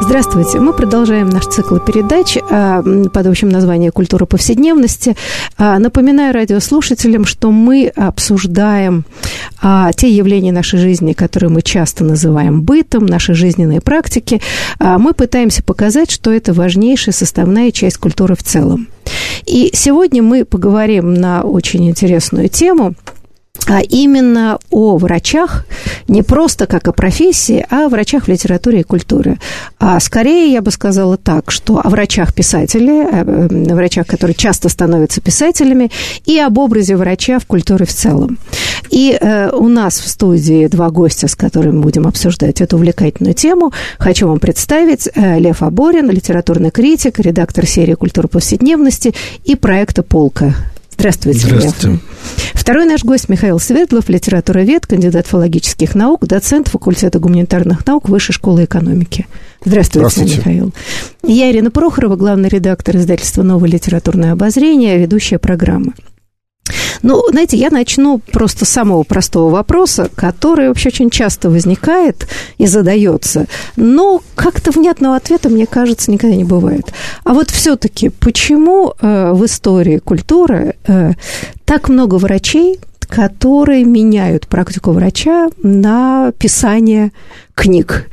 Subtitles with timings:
[0.00, 0.60] Здравствуйте.
[0.60, 5.16] Мы продолжаем наш цикл передач а, под общим названием «Культура повседневности».
[5.56, 9.04] А, напоминаю радиослушателям, что мы обсуждаем
[9.60, 14.40] а, те явления нашей жизни, которые мы часто называем бытом, наши жизненные практики.
[14.78, 18.88] Мы пытаемся показать, что это важнейшая составная часть культуры в целом.
[19.46, 22.94] И сегодня мы поговорим на очень интересную тему–
[23.68, 25.66] а именно о врачах,
[26.08, 29.38] не просто как о профессии, а о врачах в литературе и культуре.
[29.78, 35.20] А скорее я бы сказала так, что о врачах-писателе, о э, врачах, которые часто становятся
[35.20, 35.90] писателями,
[36.24, 38.38] и об образе врача в культуре в целом.
[38.88, 43.72] И э, у нас в студии два гостя, с которыми будем обсуждать эту увлекательную тему.
[43.98, 49.14] Хочу вам представить э, Лев Аборин, литературный критик, редактор серии «Культура повседневности»
[49.44, 50.54] и проекта «Полка».
[50.98, 51.88] Здравствуйте, Здравствуйте.
[51.90, 52.00] Лев.
[52.54, 58.64] Второй наш гость Михаил Светлов, литературовед, кандидат филологических наук, доцент факультета гуманитарных наук Высшей школы
[58.64, 59.26] экономики.
[59.64, 60.38] Здравствуйте, Здравствуйте.
[60.38, 60.74] Михаил.
[61.22, 65.92] Я Ирина Прохорова, главный редактор издательства «Новое литературное обозрение», ведущая программы.
[67.02, 72.26] Ну, знаете, я начну просто с самого простого вопроса, который вообще очень часто возникает
[72.58, 76.92] и задается, но как-то внятного ответа, мне кажется, никогда не бывает.
[77.24, 81.12] А вот все-таки, почему э, в истории культуры э,
[81.64, 87.12] так много врачей, которые меняют практику врача на писание
[87.58, 88.08] книг.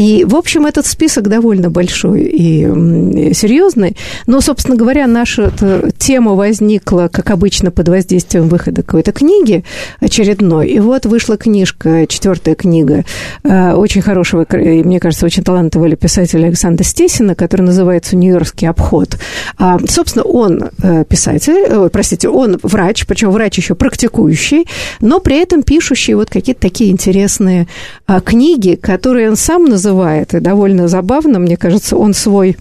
[0.00, 3.96] И, в общем, этот список довольно большой и серьезный.
[4.26, 5.52] Но, собственно говоря, наша
[5.98, 9.64] тема возникла, как обычно, под воздействием выхода какой-то книги
[10.00, 10.68] очередной.
[10.68, 13.04] И вот вышла книжка, четвертая книга,
[13.44, 19.18] э, очень хорошего, мне кажется, очень талантливого писателя Александра Стесина, который называется «Нью-Йоркский обход».
[19.58, 24.66] А, собственно, он э, писатель, простите, он врач, причем врач еще практикующий,
[25.00, 27.66] но при этом пишущий вот какие-то такие интересные
[28.06, 32.56] а, книги, которые он сам называет, и довольно забавно, мне кажется, он свой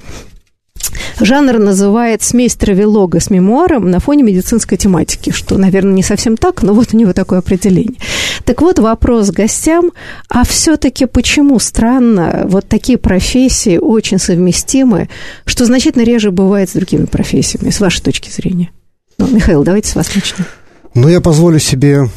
[1.20, 6.62] Жанр называет смесь травелога с мемуаром на фоне медицинской тематики, что, наверное, не совсем так,
[6.62, 8.00] но вот у него такое определение.
[8.46, 9.92] Так вот, вопрос гостям,
[10.30, 15.10] а все-таки почему странно вот такие профессии очень совместимы,
[15.46, 18.70] что значительно реже бывает с другими профессиями, с вашей точки зрения?
[19.18, 20.46] Ну, Михаил, давайте с вас начнем.
[20.94, 22.08] Ну, я позволю себе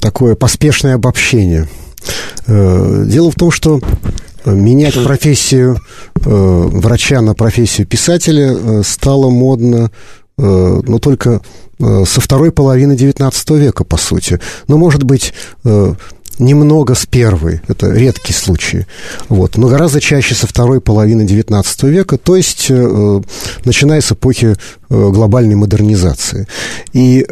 [0.00, 1.68] такое поспешное обобщение–
[2.46, 3.80] дело в том, что
[4.44, 5.78] э, менять профессию
[6.16, 9.90] э, врача на профессию писателя стало модно,
[10.36, 11.42] но только
[11.78, 14.40] со второй половины XIX века, по сути.
[14.66, 15.32] Но, может быть,
[16.40, 18.88] немного с первой, это редкие случаи,
[19.28, 22.68] вот, но гораздо чаще со второй половины XIX века, то есть
[23.64, 24.56] начиная с эпохи
[24.88, 26.48] глобальной модернизации.
[26.92, 27.24] И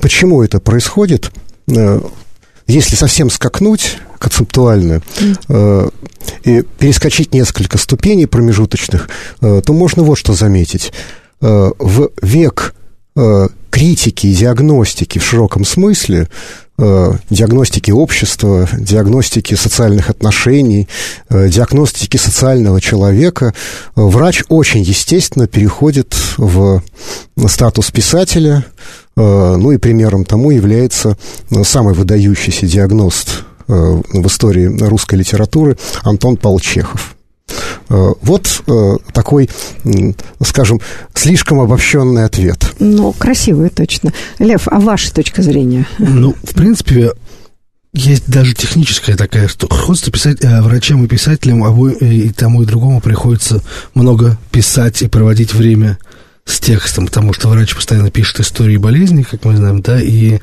[0.00, 1.32] почему это происходит?
[2.70, 5.02] Если совсем скакнуть концептуально
[5.48, 5.88] э,
[6.44, 9.08] и перескочить несколько ступеней промежуточных,
[9.40, 10.92] э, то можно вот что заметить.
[11.40, 12.74] Э, в век
[13.16, 16.28] э, критики и диагностики в широком смысле,
[16.78, 20.88] э, диагностики общества, диагностики социальных отношений,
[21.28, 23.52] э, диагностики социального человека, э,
[23.94, 26.82] врач очень естественно переходит в
[27.46, 28.64] статус писателя,
[29.22, 31.16] ну и примером тому является
[31.50, 37.16] э, самый выдающийся диагност э, в истории русской литературы Антон Чехов.
[37.88, 38.62] Вот
[39.12, 39.50] такой,
[40.44, 40.80] скажем,
[41.12, 42.72] слишком обобщенный ответ.
[42.78, 44.12] Ну, красивый точно.
[44.38, 45.84] Лев, а ваша точка зрения?
[45.98, 47.10] Ну, в принципе,
[47.92, 53.00] есть даже техническая такая, что просто писать, врачам и писателям обоим, и тому, и другому
[53.00, 53.60] приходится
[53.94, 55.98] много писать и проводить время
[56.50, 60.40] с текстом, потому что врач постоянно пишет истории болезни, как мы знаем, да, и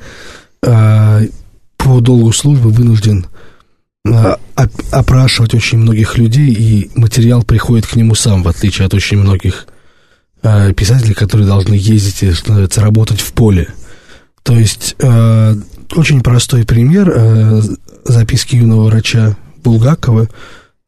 [0.66, 1.22] а,
[1.78, 3.28] по долгу службы вынужден
[4.06, 4.40] а,
[4.92, 9.68] опрашивать очень многих людей, и материал приходит к нему сам, в отличие от очень многих
[10.42, 13.68] а, писателей, которые должны ездить, что называется, работать в поле.
[14.44, 15.56] То есть а,
[15.96, 17.62] очень простой пример а,
[18.06, 20.30] записки юного врача Булгакова,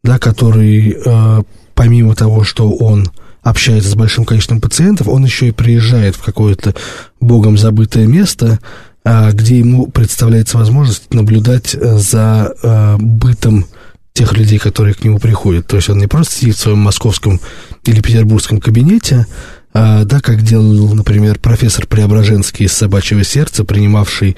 [0.04, 1.44] да, который а,
[1.76, 3.10] помимо того, что он
[3.42, 6.74] общается с большим количеством пациентов, он еще и приезжает в какое-то
[7.20, 8.60] богом забытое место,
[9.04, 13.66] а, где ему представляется возможность наблюдать э, за э, бытом
[14.14, 15.68] тех людей, которые к нему приходят.
[15.68, 17.40] То есть он не просто сидит в своем московском
[17.86, 19.26] или петербургском кабинете,
[19.74, 24.36] а, да, как делал, например, профессор Преображенский из «Собачьего сердца», принимавший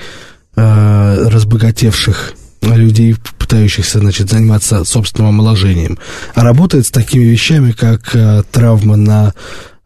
[0.56, 3.16] а, разбогатевших людей,
[3.52, 6.00] пытающихся, значит, заниматься собственным омоложением,
[6.36, 9.34] а работает с такими вещами, как а, травма на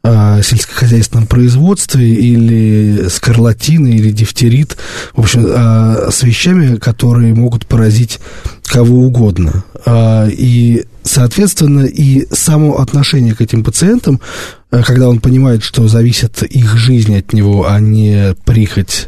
[0.04, 4.78] а, сельскохозяйственном производстве или скарлатины или дифтерит,
[5.16, 8.20] в общем, а, с вещами, которые могут поразить
[8.66, 9.64] кого угодно.
[9.84, 14.22] А, и, соответственно, и само отношение к этим пациентам,
[14.70, 19.08] когда он понимает, что зависит их жизнь от него, а не прихоть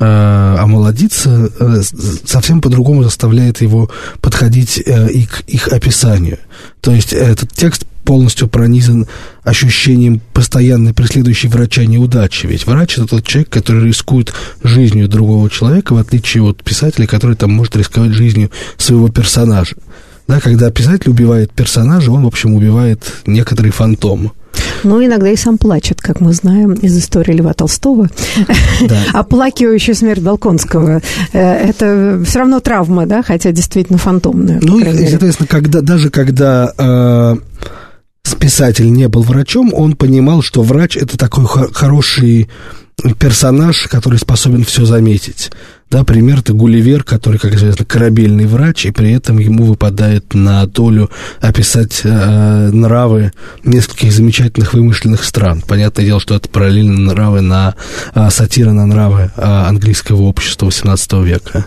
[0.00, 1.50] омолодиться,
[2.24, 6.38] совсем по-другому заставляет его подходить и к их описанию.
[6.80, 9.06] То есть этот текст полностью пронизан
[9.44, 12.46] ощущением постоянной преследующей врача неудачи.
[12.46, 14.32] Ведь врач это тот человек, который рискует
[14.64, 19.76] жизнью другого человека, в отличие от писателя, который там может рисковать жизнью своего персонажа.
[20.26, 24.32] Да, когда писатель убивает персонажа, он, в общем, убивает некоторый фантом.
[24.84, 28.08] Ну, иногда и сам плачет, как мы знаем из истории Льва Толстого.
[28.86, 28.98] Да.
[29.12, 31.02] Оплакивающая смерть Балконского.
[31.32, 34.60] Э, это все равно травма, да, хотя действительно фантомная.
[34.62, 37.36] Ну, и, соответственно, когда, даже когда э,
[38.40, 42.48] писатель не был врачом, он понимал, что врач это такой хороший
[43.18, 45.50] персонаж, который способен все заметить.
[45.90, 50.64] Да, пример это Гулливер, который, как известно, корабельный врач, и при этом ему выпадает на
[50.66, 51.10] долю
[51.40, 53.32] описать э, нравы
[53.64, 55.62] нескольких замечательных вымышленных стран.
[55.66, 57.74] Понятное дело, что это параллельно нравы на
[58.14, 61.66] э, сатира на нравы э, английского общества XVIII века.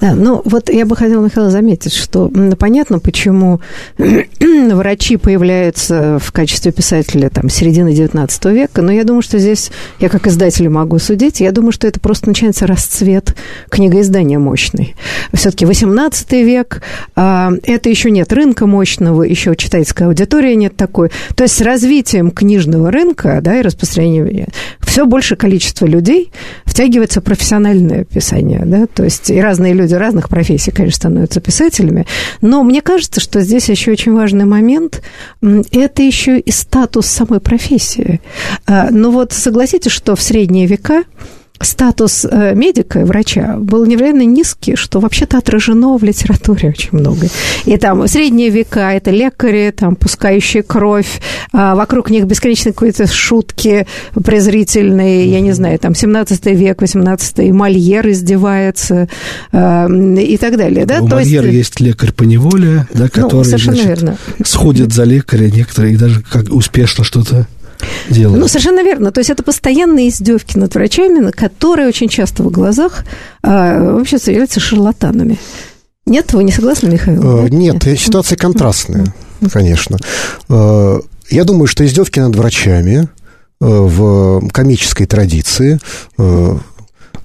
[0.00, 3.60] Да, ну вот я бы хотела, Михаил, заметить, что понятно, почему
[4.40, 9.70] врачи появляются в качестве писателя там середины XIX века, но я думаю, что здесь,
[10.00, 13.34] я как издатель могу судить, я думаю, что это просто начинается расцвет
[13.70, 14.94] книгоиздания мощный.
[15.32, 16.82] Все-таки XVIII век,
[17.16, 21.10] а, это еще нет рынка мощного, еще читательская аудитория нет такой.
[21.34, 24.48] То есть с развитием книжного рынка да, и распространением
[24.80, 26.30] все больше количество людей
[26.64, 32.06] втягивается в профессиональное писание, да, то есть и разные люди разных профессий, конечно, становятся писателями,
[32.40, 35.00] но мне кажется, что здесь еще очень важный момент–
[35.70, 38.20] это еще и статус самой профессии.
[38.66, 41.04] А, ну вот согласитесь, что в средние века
[41.60, 47.28] статус э, медика и врача был невероятно низкий, что вообще-то отражено в литературе очень много.
[47.64, 51.20] И там средние века, это лекари, там, пускающие кровь,
[51.52, 58.08] а вокруг них бесконечные какие-то шутки презрительные, я не знаю, там, 17 век, 18 Мольер
[58.08, 59.08] издевается
[59.52, 59.88] э,
[60.22, 60.86] и так далее.
[60.86, 61.00] Да?
[61.00, 61.56] У То Мольера есть...
[61.56, 64.18] есть лекарь по неволе, да, ну, который ну, значит, верно.
[64.44, 67.46] сходит за лекаря некоторые, и даже как успешно что-то
[68.08, 68.40] делают.
[68.40, 69.12] Ну, совершенно верно.
[69.12, 73.04] То есть это постоянные издевки над врачами, которые очень часто в глазах
[73.42, 75.38] а, вообще являются шарлатанами.
[76.06, 77.46] Нет, вы не согласны, Михаил?
[77.46, 79.06] Э, нет, ситуация контрастная,
[79.50, 79.96] конечно.
[80.50, 81.00] Э,
[81.30, 83.08] я думаю, что издевки над врачами
[83.60, 85.80] э, в комической традиции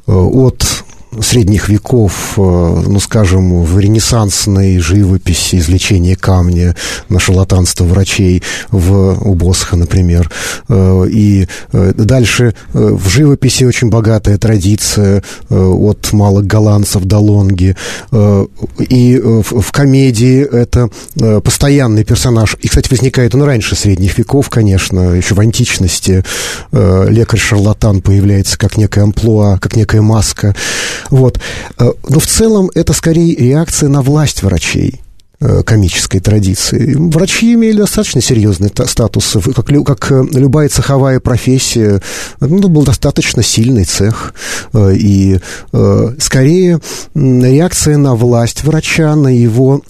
[0.08, 0.84] от
[1.22, 6.76] средних веков, э, ну, скажем, в ренессансной живописи, излечение камня,
[7.10, 10.32] на шарлатанство врачей в, у например.
[10.68, 17.76] Э, и э, дальше в живописи очень богатая традиция от малых голландцев до лонги.
[18.80, 20.90] И в комедии это
[21.42, 22.56] постоянный персонаж.
[22.62, 26.24] И, кстати, возникает он раньше средних веков, конечно, еще в античности.
[26.72, 30.56] Лекарь-шарлатан появляется как некая амплуа, как некая маска.
[31.10, 31.40] Вот.
[31.78, 35.02] Э, но в целом это скорее реакция на власть врачей
[35.40, 36.96] э, комической традиции.
[36.96, 42.02] Врачи имели достаточно серьезный статус, как, как э, любая цеховая профессия.
[42.40, 44.34] Ну, это был достаточно сильный цех.
[44.76, 45.40] И
[46.20, 46.80] скорее
[47.16, 49.82] реакция на власть врача, на его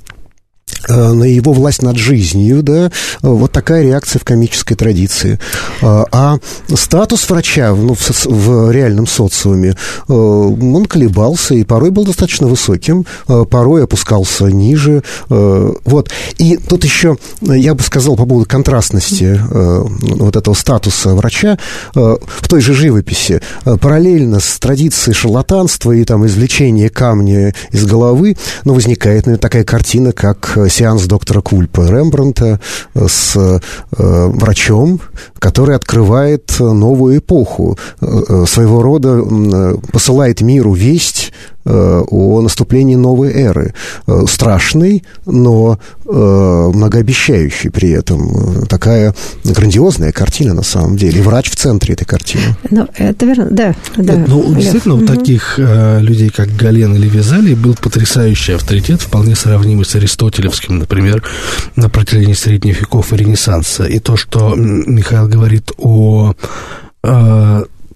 [0.87, 5.39] на его власть над жизнью, да, вот такая реакция в комической традиции.
[5.81, 6.37] А, а
[6.75, 9.75] статус врача ну, в, в реальном социуме,
[10.07, 15.03] э, он колебался и порой был достаточно высоким, э, порой опускался ниже.
[15.29, 16.11] Вот.
[16.37, 21.57] И тут еще, я бы сказал, по поводу контрастности вот этого статуса врача
[21.93, 28.73] в той же живописи, параллельно с традицией шарлатанства и там извлечения камня из головы, ну,
[28.73, 32.59] возникает наверное, такая картина, как сеанс доктора Кульпа Рембранта
[32.93, 33.59] с э,
[33.91, 34.99] врачом,
[35.39, 39.23] который открывает новую эпоху, своего рода
[39.91, 41.31] посылает миру весть
[41.71, 43.75] Э, о наступлении новой эры.
[44.07, 46.11] Э, страшный, но э,
[46.73, 48.65] многообещающий при этом.
[48.65, 51.19] Такая грандиозная картина на самом деле.
[51.19, 52.55] И врач в центре этой картины.
[52.71, 53.75] Ну, это верно, да.
[53.97, 54.55] да ну, Лев.
[54.55, 59.93] действительно, у таких э, людей, как Гален или Визали, был потрясающий авторитет, вполне сравнимый с
[59.93, 61.21] аристотелевским, например,
[61.75, 63.83] на протяжении средних веков и Ренессанса.
[63.83, 66.33] И то, что Михаил говорит о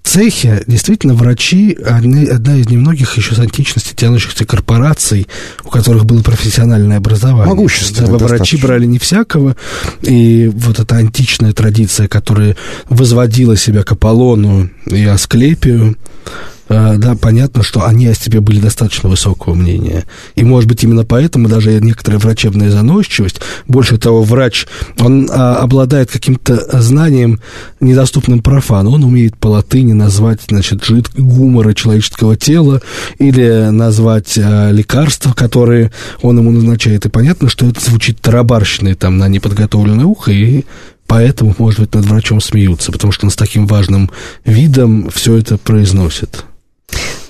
[0.03, 0.63] цехе.
[0.67, 5.27] Действительно врачи одни, одна из немногих еще с античности тянущихся корпораций,
[5.63, 7.47] у которых было профессиональное образование.
[7.47, 9.55] Могущественное Врачи брали не всякого,
[10.01, 12.55] и вот эта античная традиция, которая
[12.89, 19.09] возводила себя к Аполлону и Асклепию, Э, да, понятно, что они о себе были достаточно
[19.09, 20.05] высокого мнения.
[20.35, 24.65] И, может быть, именно поэтому даже некоторая врачебная заносчивость, больше того, врач,
[24.99, 27.41] он а, обладает каким-то знанием,
[27.79, 28.91] недоступным профану.
[28.91, 32.81] Он умеет по латыни назвать, значит, жид гумора человеческого тела
[33.19, 35.91] или назвать а, лекарства, которые
[36.21, 37.05] он ему назначает.
[37.05, 40.63] И понятно, что это звучит тарабарщиной там на неподготовленное ухо, и
[41.07, 44.09] поэтому, может быть, над врачом смеются, потому что он с таким важным
[44.45, 46.45] видом все это произносит.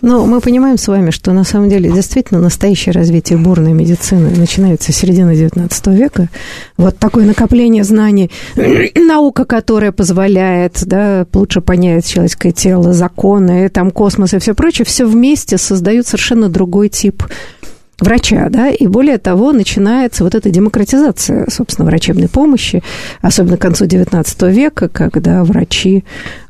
[0.02, 4.92] Но мы понимаем с вами, что на самом деле действительно настоящее развитие бурной медицины начинается
[4.92, 6.30] с середины XIX века.
[6.76, 8.30] Вот такое накопление знаний,
[8.96, 15.06] наука, которая позволяет да, лучше понять человеческое тело, законы, там космос и все прочее, все
[15.06, 17.24] вместе создают совершенно другой тип
[18.00, 22.84] врача, да, и более того, начинается вот эта демократизация, собственно, врачебной помощи,
[23.22, 26.04] особенно к концу XIX века, когда врачи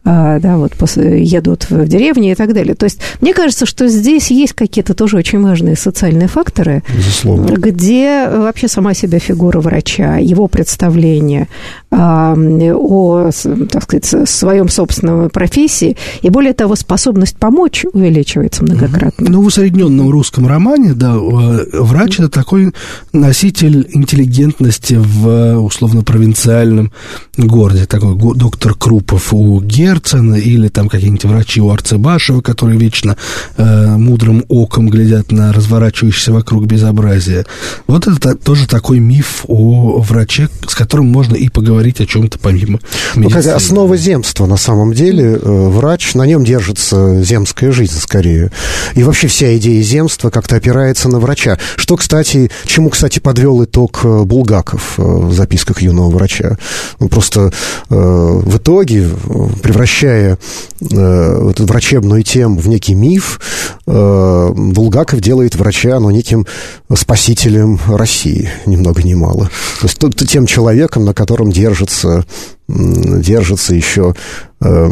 [0.04, 2.76] да, вот едут в деревни и так далее.
[2.76, 7.54] То есть мне кажется, что здесь есть какие-то тоже очень важные социальные факторы, Безусловно.
[7.56, 11.48] где вообще сама себя фигура врача, его представление
[11.90, 13.30] а, о,
[13.70, 19.30] так сказать, своем собственном профессии, и более того, способность помочь увеличивается многократно.
[19.30, 22.74] Ну, в усредненном русском романе, да, врач– это такой
[23.14, 26.92] носитель интеллигентности в условно-провинциальном
[27.38, 33.16] городе, такой доктор Крупов у Гер Герцена или там какие-нибудь врачи у Арцебашева, которые вечно
[33.58, 37.46] э, мудрым оком глядят на разворачивающееся вокруг безобразие.
[37.86, 42.80] Вот это тоже такой миф о враче, с которым можно и поговорить о чем-то помимо
[43.16, 43.16] медицины.
[43.16, 48.52] Ну, как основа земства, на самом деле, э, врач, на нем держится земская жизнь скорее.
[48.96, 51.60] И вообще вся идея земства как-то опирается на врача.
[51.76, 56.58] Что, кстати, чему, кстати, подвел итог э, Булгаков э, в записках юного врача.
[57.00, 57.52] Он просто
[57.90, 59.08] э, в итоге
[59.62, 60.38] превращается превращая
[60.80, 63.42] э, эту врачебную тему в некий миф,
[63.86, 66.48] э, Булгаков делает врача, ну, неким
[66.96, 69.50] спасителем России, ни много ни мало.
[69.82, 72.26] То есть тот, тем человеком, на котором держится,
[72.74, 74.16] держится еще
[74.62, 74.90] э,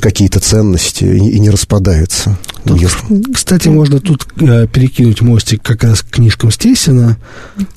[0.00, 2.90] какие-то ценности и, не распадается тут, мир.
[3.32, 7.16] Кстати, можно тут э, перекинуть мостик как раз к книжкам Стесина,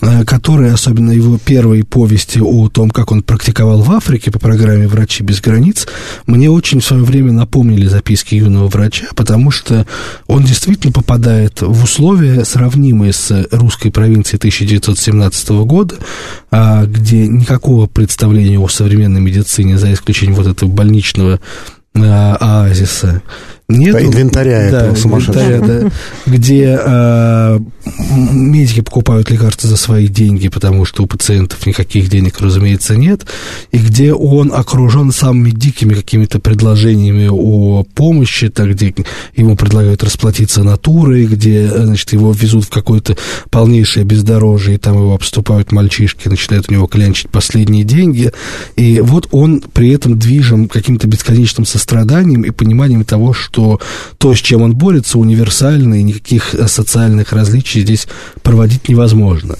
[0.02, 4.88] э, которые, особенно его первые повести о том, как он практиковал в Африке по программе
[4.88, 5.88] «Врачи без границ»,
[6.26, 9.86] мне очень в свое время напомнили записки юного врача, потому что
[10.28, 15.96] он действительно попадает в условия, сравнимые с русской провинцией 1917 года,
[16.52, 21.40] э, где никакого представления о современной медицине, за исключением вот этого больничного
[21.94, 23.22] оазиса.
[23.70, 25.68] Нет, По инвентаря да, этого сумасшедшего.
[25.68, 25.92] да,
[26.26, 27.60] где э,
[28.08, 33.26] медики покупают лекарства за свои деньги, потому что у пациентов никаких денег, разумеется, нет,
[33.74, 38.96] и где он окружен самыми дикими какими-то предложениями о помощи, так, где
[39.36, 43.18] ему предлагают расплатиться натурой, где, значит, его везут в какое-то
[43.50, 48.32] полнейшее бездорожье, и там его обступают мальчишки, начинают у него клянчить последние деньги,
[48.78, 53.80] и вот он при этом движим каким-то бесконечным состраданием и пониманием того, что что
[54.20, 58.08] то, с чем он борется, универсально, и никаких э, социальных различий здесь
[58.44, 59.56] проводить невозможно.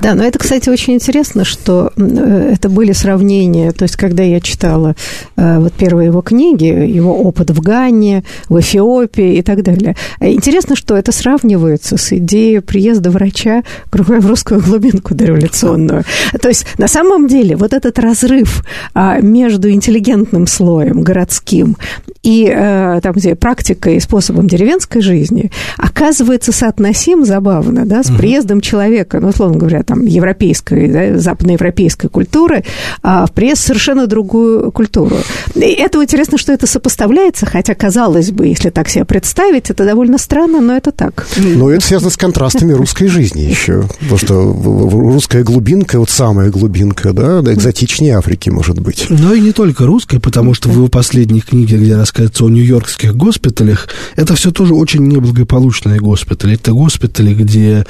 [0.00, 4.40] Да, но это, кстати, очень интересно, что э, это были сравнения, то есть, когда я
[4.40, 4.94] читала
[5.36, 9.96] э, вот первые его книги, его опыт в Гане, в Эфиопии и так далее.
[10.20, 16.04] Интересно, что это сравнивается с идеей приезда врача в русскую глубинку дореволюционную.
[16.40, 18.64] То есть, на самом деле, вот этот разрыв
[18.94, 21.76] а, между интеллигентным слоем, городским,
[22.22, 28.60] и э, там, где практикой и способом деревенской жизни, оказывается соотносим забавно, да, с приездом
[28.60, 32.64] человека, ну, условно говоря, там, европейской, да, западноевропейской культуры,
[33.02, 35.16] а в пресс совершенно другую культуру.
[35.54, 40.18] И это интересно, что это сопоставляется, хотя, казалось бы, если так себе представить, это довольно
[40.18, 41.26] странно, но это так.
[41.36, 44.52] Но это связано с контрастами русской жизни еще, потому что
[44.92, 49.06] русская глубинка, вот самая глубинка, да, экзотичнее Африки, может быть.
[49.08, 53.14] Но и не только русская, потому что в его последней книге, где рассказывается о нью-йоркских
[53.16, 56.54] госпиталях, это все тоже очень неблагополучные госпитали.
[56.54, 57.86] Это госпитали, где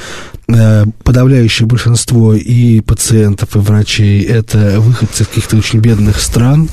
[0.46, 6.68] подавляющее большинство и пациентов, и врачей это выходцы из каких-то очень бедных стран.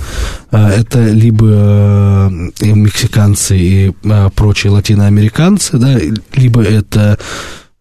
[0.51, 3.93] Э, это либо э, мексиканцы и
[4.35, 5.97] прочие латиноамериканцы, да,
[6.33, 7.17] либо это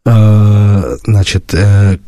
[0.04, 1.54] значит,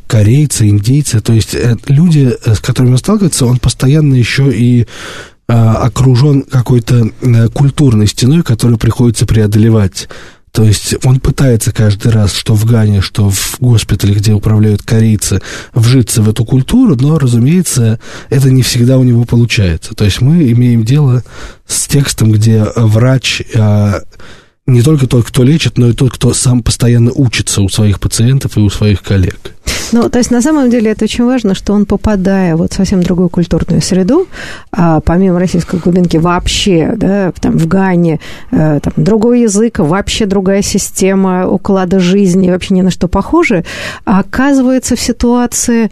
[0.06, 1.54] корейцы, индейцы, то есть
[1.86, 4.86] люди, с которыми он сталкивается, он постоянно еще и
[5.46, 7.10] окружен какой-то
[7.52, 10.08] культурной стеной, которую приходится преодолевать.
[10.52, 15.40] То есть он пытается каждый раз, что в Гане, что в госпитале, где управляют корейцы,
[15.72, 19.94] вжиться в эту культуру, но, разумеется, это не всегда у него получается.
[19.94, 21.22] То есть мы имеем дело
[21.66, 24.02] с текстом, где врач а,
[24.66, 28.56] не только тот, кто лечит, но и тот, кто сам постоянно учится у своих пациентов
[28.56, 29.54] и у своих коллег.
[29.92, 33.02] Ну, то есть, на самом деле, это очень важно, что он, попадая вот в совсем
[33.02, 34.28] другую культурную среду,
[34.72, 38.20] а, помимо российской глубинки, вообще, да, там, в Гане,
[38.52, 43.64] а, там, другой язык, вообще другая система уклада жизни, вообще ни на что похоже,
[44.04, 45.90] оказывается в ситуации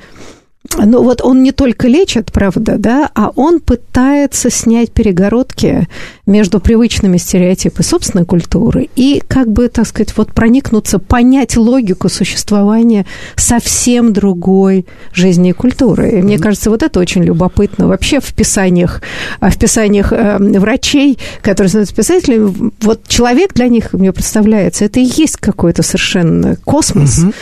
[0.85, 5.89] ну вот он не только лечит, правда, да, а он пытается снять перегородки
[6.27, 13.07] между привычными стереотипами собственной культуры и как бы, так сказать, вот проникнуться, понять логику существования
[13.37, 16.11] совсем другой жизни и культуры.
[16.11, 17.89] И мне кажется, вот это очень любопытно.
[17.89, 19.03] Вообще в писаниях,
[19.41, 25.05] в писаниях э, врачей, которые становятся писателями, вот человек для них, мне представляется, это и
[25.05, 27.19] есть какой-то совершенно космос.
[27.19, 27.33] Угу.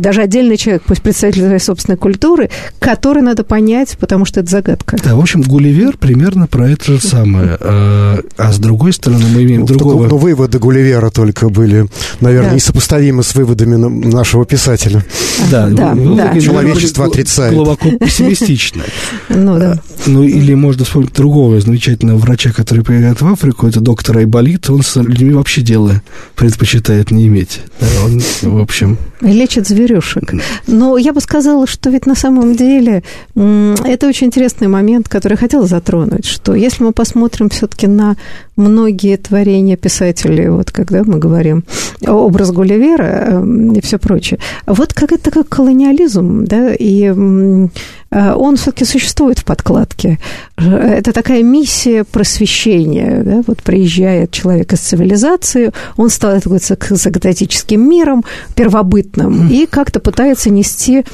[0.00, 4.96] Даже отдельный человек, пусть представитель своей собственной культуры, который надо понять, потому что это загадка.
[5.04, 7.56] Да, в общем, Гулливер примерно про это же самое.
[7.60, 10.06] А, а с другой стороны мы имеем ну, другого...
[10.06, 11.86] Но выводы Гулливера только были,
[12.20, 12.56] наверное, да.
[12.56, 15.04] несопоставимы с выводами нашего писателя.
[15.50, 16.40] Да, да, да.
[16.40, 17.54] человечество отрицает.
[17.54, 18.82] Глубоко пессимистично.
[19.28, 19.80] Ну, да.
[20.06, 24.82] Ну, или можно вспомнить другого замечательного врача, который приезжает в Африку, это доктор Айболит, он
[24.82, 26.00] с людьми вообще дела
[26.36, 27.60] предпочитает не иметь.
[28.02, 28.96] Он, в общем...
[29.20, 30.32] Лечит зверюшек.
[30.66, 33.02] Но я бы сказала, что ведь на самом самом деле
[33.34, 38.16] это очень интересный момент, который я хотела затронуть, что если мы посмотрим все-таки на
[38.60, 41.64] многие творения писателей, вот когда мы говорим
[42.06, 48.56] образ Гулливера эм, и все прочее, вот как это как колониализм, да, и э, он
[48.56, 50.18] все-таки существует в подкладке.
[50.56, 58.24] Это такая миссия просвещения, да, вот приезжает человек из цивилизации, он сталкивается с экзотическим миром,
[58.54, 61.04] первобытным, и как-то пытается нести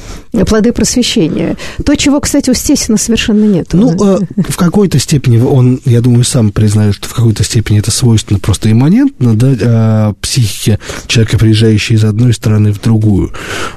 [0.47, 1.55] плоды просвещения.
[1.85, 3.69] То, чего, кстати, у Стесина совершенно нет.
[3.73, 7.79] Ну, э, в какой-то степени он, я думаю, сам признает, что в какой-то какой-то степени
[7.79, 13.31] это свойственно просто имманентно, да, а, психике человека, приезжающей из одной страны в другую.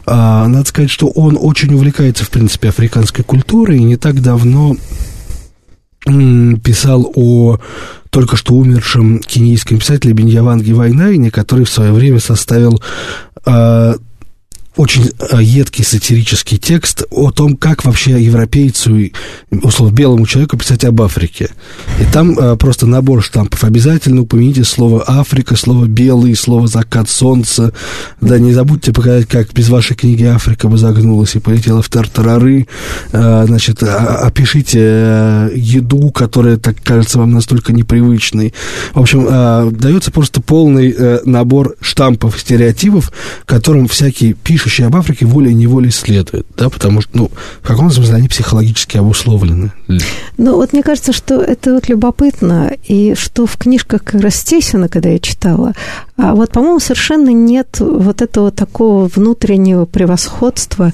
[0.07, 4.77] А, надо сказать, что он очень увлекается, в принципе, африканской культурой, и не так давно
[6.65, 7.59] писал о
[8.09, 12.83] только что умершем кенийском писателе Беньяванге Вайнайне, который в свое время составил
[13.45, 13.97] а,
[14.77, 19.11] очень э, едкий сатирический текст о том, как вообще европейцу,
[19.51, 21.51] условно, белому человеку писать об Африке.
[22.01, 23.65] И там э, просто набор штампов.
[23.65, 27.73] Обязательно упомяните слово «Африка», слово «белый», слово «закат солнца».
[28.21, 32.69] Да, не забудьте показать, как без вашей книги Африка бы загнулась и полетела в тартарары.
[33.13, 38.55] Э, значит, опишите еду, которая, так кажется, вам настолько непривычной.
[38.95, 43.13] В общем, дается просто полный набор штампов, стереотипов,
[43.47, 47.31] которым всякий пишет пишущий об Африке волей-неволей следует, да, потому что, ну,
[47.63, 49.73] в каком смысле они психологически обусловлены.
[50.37, 55.19] Ну, вот мне кажется, что это вот любопытно, и что в книжках Растесина, когда я
[55.19, 55.73] читала,
[56.19, 60.93] а вот, по-моему, совершенно нет вот этого такого внутреннего превосходства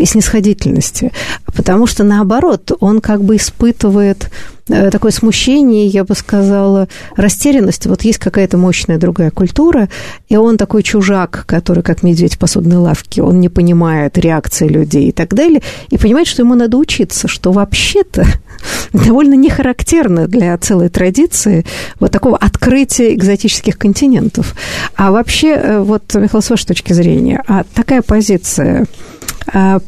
[0.00, 1.12] и снисходительности,
[1.46, 4.30] потому что, наоборот, он как бы испытывает
[4.68, 7.86] Э, такое смущение, я бы сказала, растерянность.
[7.86, 9.90] Вот есть какая-то мощная другая культура,
[10.30, 15.08] и он такой чужак, который как медведь в посудной лавке, он не понимает реакции людей
[15.08, 18.24] и так далее, и понимает, что ему надо учиться, что вообще-то
[18.94, 21.66] довольно не характерно для целой традиции
[22.00, 24.54] вот такого открытия экзотических континентов.
[24.96, 29.13] А вообще, э, вот, Михаил, с вашей точки зрения, а такая позиция а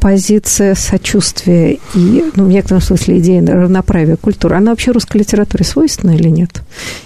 [0.01, 6.13] позиция сочувствия и, ну, в некотором смысле, идея равноправия культуры, она вообще русской литературе свойственна
[6.13, 6.63] или нет?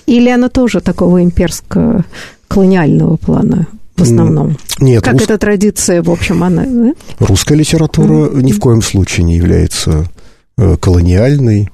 [0.06, 2.04] Или она тоже такого имперского
[2.48, 3.66] колониального плана?
[4.00, 4.56] в основном?
[4.80, 5.04] Нет.
[5.04, 5.22] Как рус...
[5.22, 6.64] эта традиция, в общем, она...
[6.66, 6.94] Да?
[7.18, 8.42] Русская литература mm-hmm.
[8.42, 10.10] ни в коем случае не является
[10.56, 11.70] э, колониальной.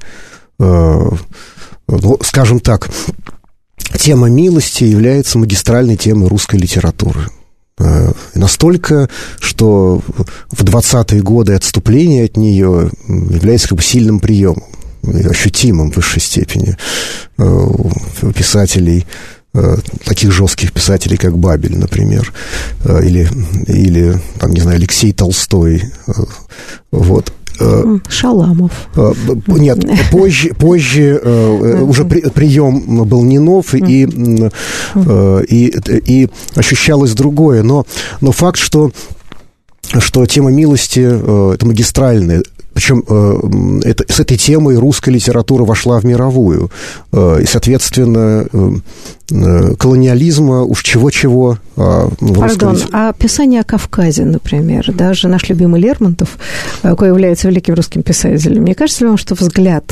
[0.58, 1.08] Э,
[1.88, 2.90] ну, скажем так,
[3.96, 7.20] тема милости является магистральной темой русской литературы.
[7.78, 9.08] Э, настолько,
[9.38, 10.00] что
[10.50, 14.64] в 20-е годы отступление от нее является как бы сильным приемом,
[15.02, 16.76] ощутимым в высшей степени
[17.36, 19.04] э, у писателей
[19.52, 22.32] э, таких жестких писателей, как Бабель, например,
[22.82, 23.28] или,
[23.66, 25.82] или там, не знаю, Алексей Толстой.
[26.90, 27.30] Вот.
[28.08, 28.72] Шаламов.
[29.46, 31.18] Нет, позже, позже
[31.82, 34.04] уже при, прием был не нов, и,
[35.48, 35.74] и,
[36.06, 37.62] и ощущалось другое.
[37.62, 37.86] Но,
[38.20, 38.90] но факт, что
[39.98, 41.00] что тема милости
[41.54, 42.42] это магистральная
[42.76, 46.70] причем э, это, с этой темой русская литература вошла в мировую.
[47.10, 52.90] Э, и, соответственно, э, колониализма уж чего-чего а, в Пардон, русской...
[52.92, 56.36] а писание о Кавказе, например, даже наш любимый Лермонтов,
[56.82, 59.84] какой является великим русским писателем, мне кажется ли вам, что взгляд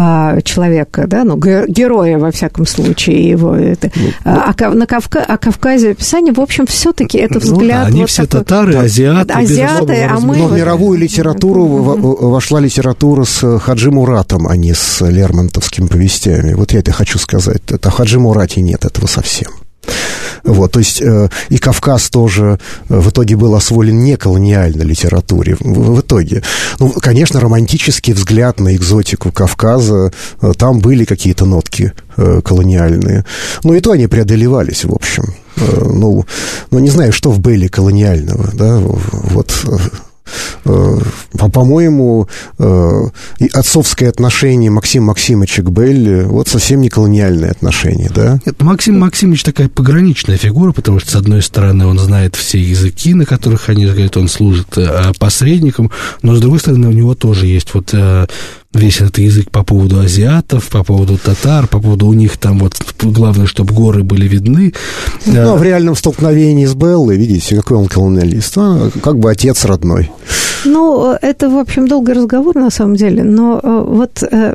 [0.00, 3.56] а, человека, да, ну, героя, во всяком случае, его.
[3.56, 7.60] Это, ну, а, а, на Кавка, о Кавказе описание, в общем, все-таки это взгляд...
[7.60, 9.32] Ну, да, они вот все такой, татары, азиаты.
[9.32, 10.36] Азиаты, а мы...
[10.36, 16.54] Но в мировую литературу вошла литература с Хаджи Муратом, а не с Лермонтовскими повестями.
[16.54, 17.62] Вот я это хочу сказать.
[17.68, 19.50] Это Хаджи Мурате нет этого совсем.
[20.44, 25.56] Вот, то есть э, и Кавказ тоже э, в итоге был освоен не колониальной литературе.
[25.60, 26.42] В, в итоге,
[26.78, 33.24] ну, конечно, романтический взгляд на экзотику Кавказа, э, там были какие-то нотки э, колониальные.
[33.64, 35.24] Но и то они преодолевались, в общем.
[35.56, 36.24] Э, ну,
[36.70, 39.76] ну, не знаю, что в Белле колониального, да, вот Э,
[41.52, 43.00] по-моему, э,
[43.52, 48.38] отцовское отношение Максима Максимовича к Белли, вот совсем не колониальное отношение, да?
[48.44, 53.14] Нет, Максим Максимович такая пограничная фигура, потому что, с одной стороны, он знает все языки,
[53.14, 55.90] на которых они говорят, он служит э, посредником,
[56.22, 57.94] но, с другой стороны, у него тоже есть вот
[58.74, 62.76] весь этот язык по поводу азиатов, по поводу татар, по поводу у них там вот
[63.02, 64.74] главное, чтобы горы были видны.
[65.26, 69.64] Ну, а в реальном столкновении с Беллой, видите, какой он колониалист, а, как бы отец
[69.64, 70.10] родной.
[70.64, 74.54] Ну, это, в общем, долгий разговор на самом деле, но э, вот, э,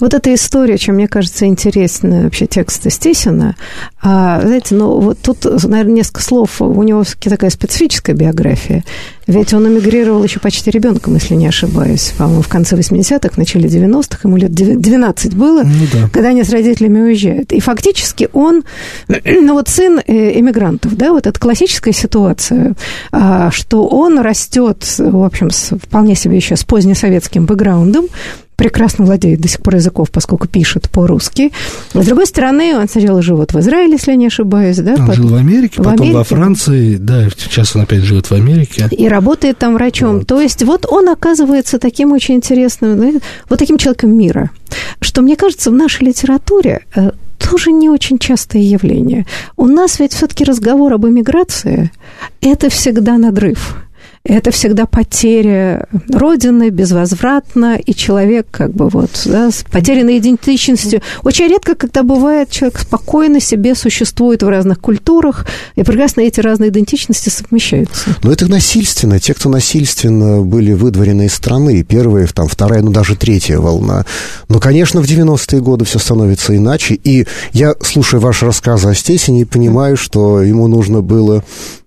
[0.00, 3.56] вот эта история, чем мне кажется интересна вообще текста Стесина,
[4.02, 8.84] а, знаете, ну, вот тут, наверное, несколько слов, у него такая специфическая биография,
[9.26, 13.68] ведь он эмигрировал еще почти ребенком, если не ошибаюсь, по-моему, в конце 80-х, в начале
[13.68, 16.08] 90-х, ему лет 12 было, ну, да.
[16.12, 17.52] когда они с родителями уезжают.
[17.52, 18.64] И фактически он,
[19.08, 22.74] ну вот сын э, эмигрантов, да, вот эта классическая ситуация,
[23.12, 28.06] а, что он растет, в общем, с, вполне себе еще с позднесоветским бэкграундом,
[28.56, 31.52] прекрасно владеет до сих пор языков, поскольку пишет по-русски.
[31.92, 34.92] С другой стороны, он сначала жил вот в Израиле, если я не ошибаюсь, да?
[34.92, 36.16] Он потом, жил в Америке, в потом Америке.
[36.16, 38.88] во Франции, да, сейчас он опять живет в Америке.
[38.90, 40.18] И работает там врачом.
[40.18, 40.26] Вот.
[40.26, 44.50] То есть вот он оказывается таким очень интересным, вот таким человеком мира,
[45.00, 49.26] что, мне кажется, в нашей литературе э, тоже не очень частое явление.
[49.56, 51.90] У нас ведь все-таки разговор об эмиграции–
[52.40, 53.83] это всегда надрыв
[54.26, 61.02] это всегда потеря Родины безвозвратно, и человек как бы вот да, с потерянной идентичностью.
[61.24, 66.70] Очень редко, когда бывает, человек спокойно себе существует в разных культурах, и прекрасно эти разные
[66.70, 68.16] идентичности совмещаются.
[68.22, 69.20] Но это насильственно.
[69.20, 74.06] Те, кто насильственно были выдворены из страны, первая, там, вторая, ну даже третья волна.
[74.48, 76.94] Но, конечно, в 90-е годы все становится иначе.
[76.94, 81.44] И я, слушая ваши рассказы о Стесине, понимаю, что ему нужно было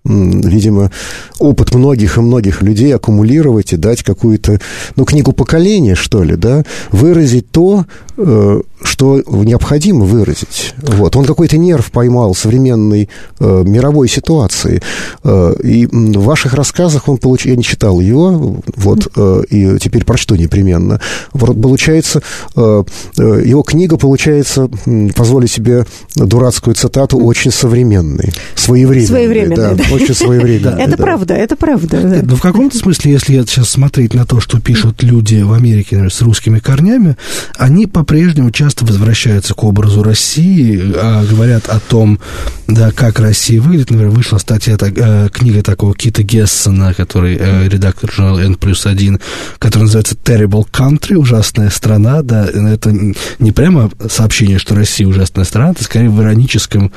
[0.07, 0.91] видимо,
[1.39, 4.59] опыт многих и многих людей аккумулировать и дать какую-то,
[4.95, 7.85] ну, книгу поколения, что ли, да, выразить то,
[8.17, 10.73] э, что необходимо выразить.
[10.77, 11.15] Вот.
[11.15, 13.09] Он какой-то нерв поймал современной
[13.39, 14.81] э, мировой ситуации.
[15.23, 17.51] Э, и в ваших рассказах он получил...
[17.51, 20.99] Я не читал его, вот, э, и теперь прочту непременно.
[21.33, 22.21] Вот, получается,
[22.55, 22.83] э,
[23.17, 24.69] э его книга, получается,
[25.15, 25.85] позволю себе
[26.15, 29.07] дурацкую цитату, очень современной, своевременной.
[29.07, 29.73] Своевременной, да.
[29.73, 29.83] да.
[29.93, 30.81] Очень своевременной.
[30.87, 31.99] Это правда, это правда.
[32.01, 35.53] Но ну, в каком-то смысле, если я сейчас смотреть на то, что пишут люди в
[35.53, 37.15] Америке с русскими корнями,
[37.57, 42.19] они по-прежнему часто возвращаются к образу России, а говорят о том,
[42.67, 43.89] да, как Россия выглядит.
[43.89, 48.85] Например, вышла статья, так, э, книга такого Кита Гессона, который э, редактор журнала N плюс
[48.85, 49.19] один,
[49.59, 52.91] который называется Terrible Country, ужасная страна, да, это
[53.39, 56.91] не прямо сообщение, что Россия ужасная страна, это скорее в ироническом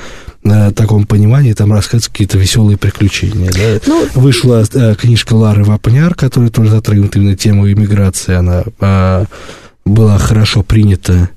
[0.44, 3.80] э, таком понимании, там рассказываются какие-то веселые приключения, да.
[3.86, 9.24] Ну, Вышла э, книжка Лары Вапняр, которая тоже затрагивает именно тему иммиграции, она э,
[9.84, 11.30] была хорошо принята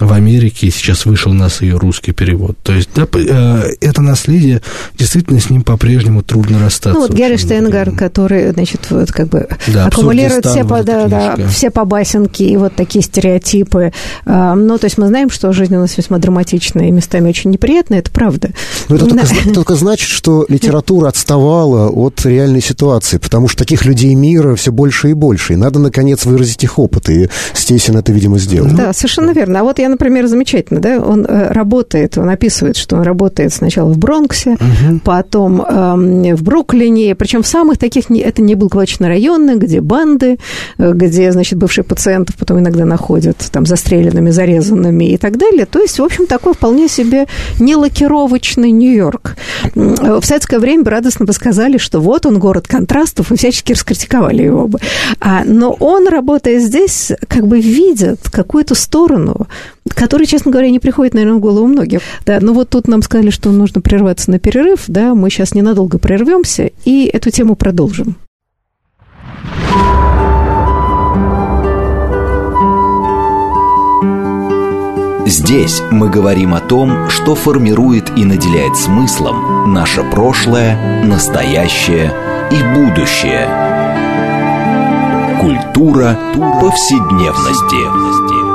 [0.00, 2.56] в Америке, и сейчас вышел у нас ее русский перевод.
[2.62, 4.62] То есть да, э, это наследие,
[4.98, 6.98] действительно, с ним по-прежнему трудно расстаться.
[6.98, 11.36] Ну, вот Герри Штейнгард, который, значит, вот как бы да, аккумулирует все, по, да, да,
[11.48, 13.92] все побасенки и вот такие стереотипы.
[14.24, 17.50] А, ну, то есть мы знаем, что жизнь у нас весьма драматичная и местами очень
[17.50, 18.50] неприятная, это правда.
[18.88, 19.26] Но это да.
[19.26, 24.72] только, только значит, что литература отставала от реальной ситуации, потому что таких людей мира все
[24.72, 28.70] больше и больше, и надо, наконец, выразить их опыт, и Стесин это, видимо, сделал.
[28.70, 29.60] Да, совершенно верно.
[29.60, 33.92] А вот я например, замечательно, да, он э, работает, он описывает, что он работает сначала
[33.92, 35.00] в Бронксе, угу.
[35.04, 40.38] потом э, в Бруклине, причем в самых таких, это не благополучно районы, где банды,
[40.78, 45.66] э, где, значит, бывшие пациентов потом иногда находят там застреленными, зарезанными и так далее.
[45.66, 47.26] То есть, в общем, такой вполне себе
[47.58, 49.36] не лакировочный Нью-Йорк.
[49.74, 54.42] В советское время бы радостно бы сказали, что вот он город контрастов, и всячески раскритиковали
[54.42, 54.78] его бы.
[55.20, 59.46] А, но он, работая здесь, как бы видит какую-то сторону,
[59.94, 62.00] который, честно говоря, не приходит, наверное, в голову многих.
[62.24, 65.98] Да, но вот тут нам сказали, что нужно прерваться на перерыв, да, мы сейчас ненадолго
[65.98, 68.16] прервемся и эту тему продолжим.
[75.30, 82.12] Здесь мы говорим о том, что формирует и наделяет смыслом наше прошлое, настоящее
[82.50, 83.46] и будущее.
[85.40, 86.18] Культура
[86.60, 88.49] повседневности.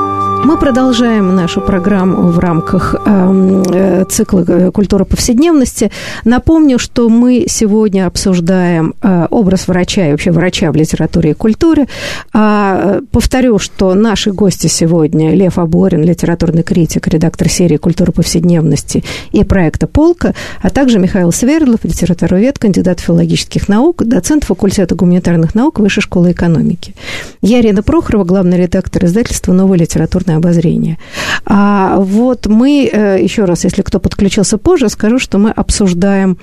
[0.45, 5.89] Мы продолжаем нашу программу в рамках эм, э, цикла э, «Культура повседневности».
[6.23, 11.88] Напомню, что мы сегодня обсуждаем э, образ врача и вообще врача в литературе и культуре.
[12.31, 19.43] А, повторю, что наши гости сегодня Лев Аборин, литературный критик, редактор серии «Культура повседневности» и
[19.43, 26.03] проекта «Полка», а также Михаил Свердлов, литературовед, кандидат филологических наук, доцент факультета гуманитарных наук Высшей
[26.03, 26.93] школы экономики.
[27.41, 30.98] Я Ирина Прохорова, главный редактор издательства «Новая литературная критичное обозрение.
[31.45, 36.38] А вот мы, э, еще раз, если кто подключился позже, скажу, что мы обсуждаем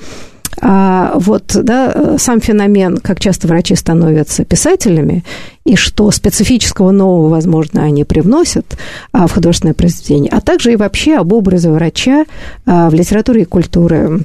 [0.61, 5.25] а, вот, да, сам феномен, как часто врачи становятся писателями,
[5.65, 8.67] и что специфического нового, возможно, они привносят
[9.13, 12.27] а, в художественное произведение, а также и вообще об образе врача
[12.67, 14.21] а, в литературе и культуре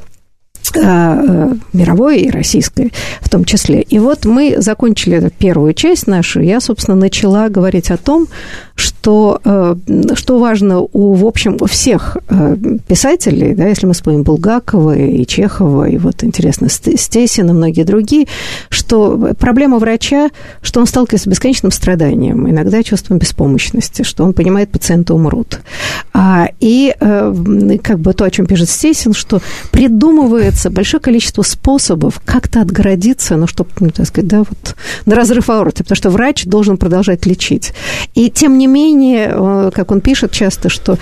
[0.75, 3.82] мировой и российской в том числе.
[3.82, 6.41] И вот мы закончили первую часть нашу.
[6.41, 8.27] Я, собственно, начала говорить о том,
[8.75, 9.75] что, э,
[10.13, 15.25] что важно у, в общем, у всех э, писателей, да, если мы вспомним Булгакова и
[15.25, 18.27] Чехова, и вот, интересно, Стесина, многие другие,
[18.69, 20.30] что проблема врача,
[20.62, 25.60] что он сталкивается с бесконечным страданием, иногда чувством беспомощности, что он понимает, пациенты умрут.
[26.13, 32.19] А, и как бы то, о чем пишет Стесин, что придумывается появляется большое количество способов
[32.25, 36.45] как-то отгородиться, ну, чтобы, ну, так сказать, да, вот, на разрыв аорты, потому что врач
[36.45, 37.73] должен продолжать лечить.
[38.15, 40.97] И, тем не менее, э, как он пишет часто, что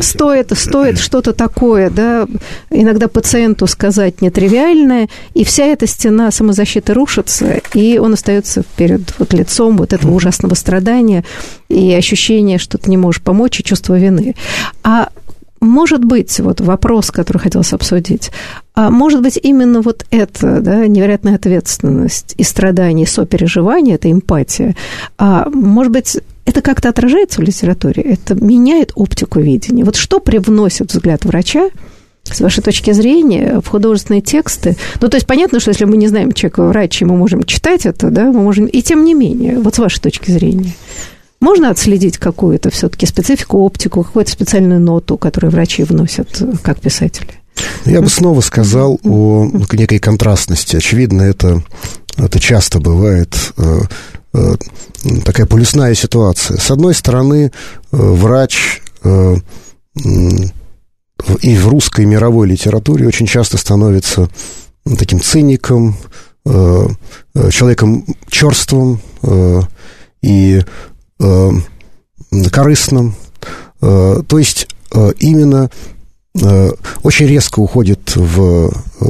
[0.00, 2.26] стоит, стоит что-то такое, да,
[2.70, 9.34] иногда пациенту сказать нетривиальное, и вся эта стена самозащиты рушится, и он остается перед вот
[9.34, 11.24] лицом вот этого ужасного страдания
[11.68, 14.34] и ощущения, что ты не можешь помочь, и чувство вины.
[14.82, 15.08] А
[15.60, 18.30] может быть, вот вопрос, который хотелось обсудить,
[18.74, 24.76] а может быть, именно вот это, да, невероятная ответственность и страдания, и сопереживание, это эмпатия,
[25.16, 29.84] а может быть, это как-то отражается в литературе, это меняет оптику видения.
[29.84, 31.70] Вот что привносит взгляд врача,
[32.24, 34.76] с вашей точки зрения, в художественные тексты?
[35.00, 38.10] Ну, то есть понятно, что если мы не знаем человека врача, мы можем читать это,
[38.10, 38.66] да, мы можем...
[38.66, 40.72] И тем не менее, вот с вашей точки зрения.
[41.40, 47.30] Можно отследить какую-то все-таки специфику, оптику, какую-то специальную ноту, которую врачи вносят э, как писатели?
[47.84, 50.76] Я бы снова сказал о некой контрастности.
[50.76, 51.62] Очевидно, это,
[52.16, 53.80] это часто бывает э,
[54.34, 54.56] э,
[55.24, 56.56] такая полюсная ситуация.
[56.58, 57.52] С одной стороны,
[57.92, 58.82] врач
[59.94, 64.28] и в русской мировой литературе очень часто становится
[64.98, 65.96] таким циником,
[66.44, 69.00] человеком черствым
[70.22, 70.62] и
[71.20, 71.50] э,
[72.50, 73.14] корыстным.
[73.80, 75.70] Э, то есть э, именно
[76.40, 76.70] э,
[77.02, 79.06] очень резко уходит в, э,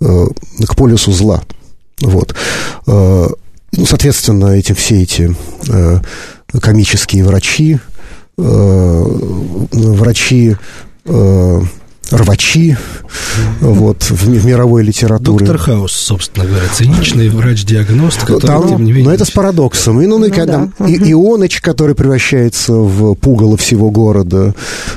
[0.00, 0.26] э,
[0.66, 1.42] к полюсу зла.
[2.00, 2.34] Вот.
[2.86, 3.28] Э,
[3.72, 5.34] ну, соответственно, эти, все эти
[5.68, 6.00] э,
[6.60, 7.78] комические врачи,
[8.38, 9.04] э,
[9.72, 10.56] врачи,
[11.04, 11.60] э,
[12.10, 12.76] рвачи
[13.60, 15.46] вот, в, в мировой литературе.
[15.46, 19.04] Доктор Хаус, собственно говоря, циничный врач-диагност, который, Там, тем не менее...
[19.04, 20.00] Но это с парадоксом.
[20.00, 20.68] И, ну, ну, и, да.
[20.86, 24.54] и, Ионыч, который превращается в пугало всего города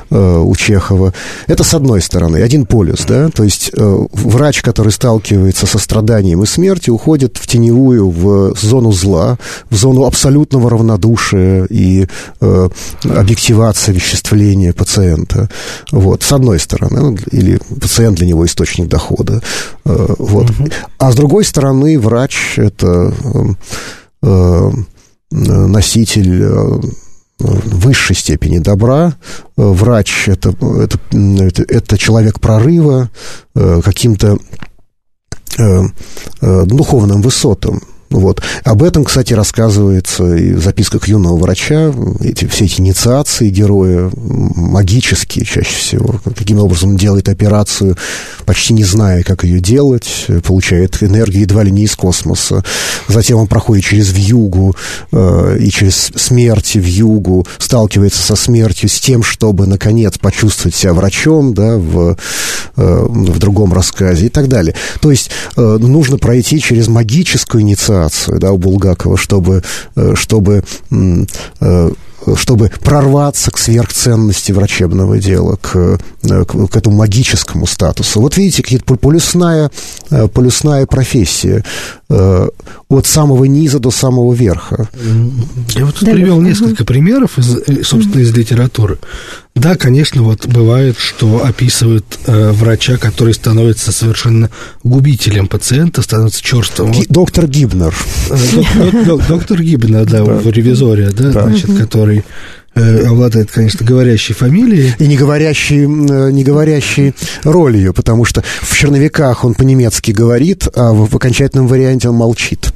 [0.10, 1.14] э, у Чехова.
[1.48, 6.44] Это с одной стороны, один полюс, да, то есть э, врач, который сталкивается со страданием
[6.44, 9.38] и смертью, уходит в теневую, в зону зла,
[9.70, 12.08] в зону абсолютного равнодушия и
[12.42, 12.70] э,
[13.04, 15.50] объективации веществления пациента.
[15.92, 19.42] Вот, с одной стороны, ну, или пациент для него источник дохода.
[19.86, 20.50] Э, вот.
[20.50, 20.70] Угу.
[21.00, 23.14] А с другой стороны, врач это
[24.22, 24.72] э,
[25.32, 26.80] носитель э,
[27.40, 29.16] высшей степени добра.
[29.58, 33.10] Врач это, это, это, это человек прорыва
[33.54, 34.38] каким-то
[36.42, 37.82] духовным высотам.
[38.14, 38.44] Вот.
[38.64, 41.92] Об этом, кстати, рассказывается и в записках юного врача.
[42.22, 46.22] Эти, все эти инициации героя магические чаще всего.
[46.38, 47.98] Каким образом он делает операцию,
[48.46, 52.64] почти не зная, как ее делать, получает энергию едва ли не из космоса.
[53.08, 54.76] Затем он проходит через вьюгу
[55.12, 60.94] э, и через смерть в югу, сталкивается со смертью с тем, чтобы, наконец, почувствовать себя
[60.94, 62.16] врачом да, в,
[62.78, 64.76] э, в другом рассказе и так далее.
[65.02, 69.64] То есть э, нужно пройти через магическую инициацию операцию, да, у Булгакова, чтобы,
[69.96, 71.92] э, чтобы э,
[72.38, 75.98] чтобы прорваться к сверхценности врачебного дела, к, э,
[76.46, 78.22] к, к этому магическому статусу.
[78.22, 79.70] Вот видите, какая-то полюсная,
[80.34, 81.66] полюсная профессия
[82.08, 84.88] от самого низа до самого верха.
[85.76, 89.00] Я вот тут да, привел несколько примеров, из, собственно, из литературы.
[89.56, 94.50] Да, конечно, вот бывает, что описывают э, врача, который становится совершенно
[94.84, 96.92] губителем пациента, становится черством.
[96.92, 97.94] Ги- доктор Гибнер.
[98.32, 102.24] Э, док- док- доктор Гибнер, да, в ревизоре, да, значит, который
[102.76, 104.94] обладает, конечно, говорящей фамилией.
[105.00, 110.92] И не говорящей, э, не говорящей ролью, потому что в черновиках он по-немецки говорит, а
[110.94, 112.74] в, окончательном варианте он молчит.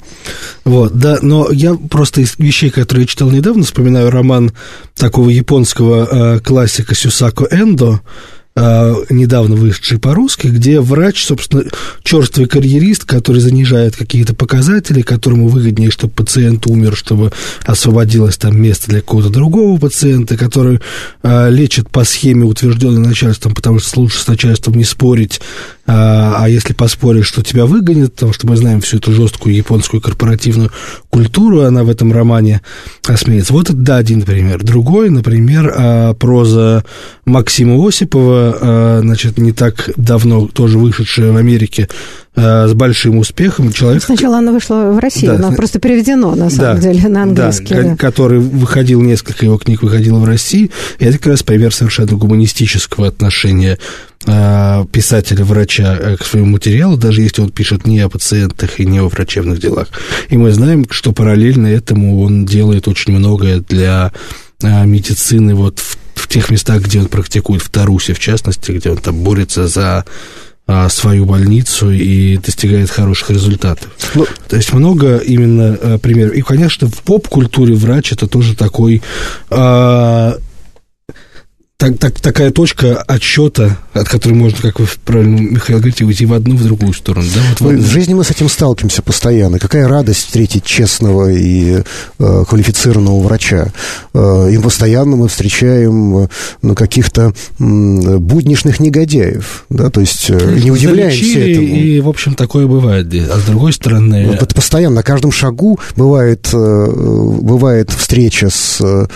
[0.66, 4.52] Вот, да, но я просто из вещей, которые я читал недавно, вспоминаю роман
[4.96, 8.02] такого японского э, классика Сюсако Эндо, Э,
[8.58, 11.64] недавно вышедший по-русски, где врач, собственно,
[12.04, 17.32] черствый карьерист, который занижает какие-то показатели, которому выгоднее, чтобы пациент умер, чтобы
[17.66, 20.80] освободилось там место для какого-то другого пациента, который
[21.22, 25.40] э, лечит по схеме, утвержденной начальством, потому что лучше с начальством не спорить,
[25.88, 30.02] а, а если поспоришь, что тебя выгонят, потому что мы знаем всю эту жесткую японскую
[30.02, 30.70] корпоративную
[31.10, 32.62] культуру, она в этом романе
[33.08, 33.54] осмеется.
[33.54, 34.62] Вот это, да, один пример.
[34.64, 36.84] Другой, например, а, проза
[37.26, 41.88] Максима Осипова, а, значит, не так давно тоже вышедшая в Америке
[42.38, 43.74] с большим успехом.
[43.74, 44.04] Человек...
[44.04, 47.74] Сначала она вышла в России, да, она просто переведено, на самом да, деле, на английский.
[47.74, 47.96] Да, да.
[47.96, 53.08] который выходил, несколько его книг выходило в России, и это как раз пример совершенно гуманистического
[53.08, 53.80] отношения
[54.30, 59.00] Э, писателя-врача э, к своему материалу, даже если он пишет не о пациентах и не
[59.00, 59.88] о врачебных делах.
[60.30, 64.12] И мы знаем, что параллельно этому он делает очень многое для
[64.62, 68.90] э, медицины вот в, в тех местах, где он практикует, в Тарусе, в частности, где
[68.90, 70.04] он там борется за
[70.90, 73.90] свою больницу и достигает хороших результатов.
[74.16, 76.34] Ну, То есть много именно примеров.
[76.34, 79.02] И, конечно, в поп-культуре врач это тоже такой
[81.78, 86.34] так, так, такая точка отсчета, от которой можно, как вы правильно, Михаил говорите, уйти в
[86.34, 87.28] одну, в другую сторону.
[87.36, 87.42] Да?
[87.60, 89.60] Вот в, в жизни мы с этим сталкиваемся постоянно.
[89.60, 91.84] Какая радость встретить честного и
[92.18, 93.72] э, квалифицированного врача.
[94.16, 96.28] Э, и постоянно мы встречаем э,
[96.64, 97.64] ну, каких-то э,
[98.18, 99.66] буднишных негодяев.
[99.70, 99.92] Да?
[99.92, 101.68] То есть э, не удивляемся этому.
[101.68, 103.06] И, в общем, такое бывает.
[103.14, 104.36] А с другой стороны...
[104.40, 106.88] Вот, постоянно, на каждом шагу бывает, э,
[107.40, 109.08] бывает встреча с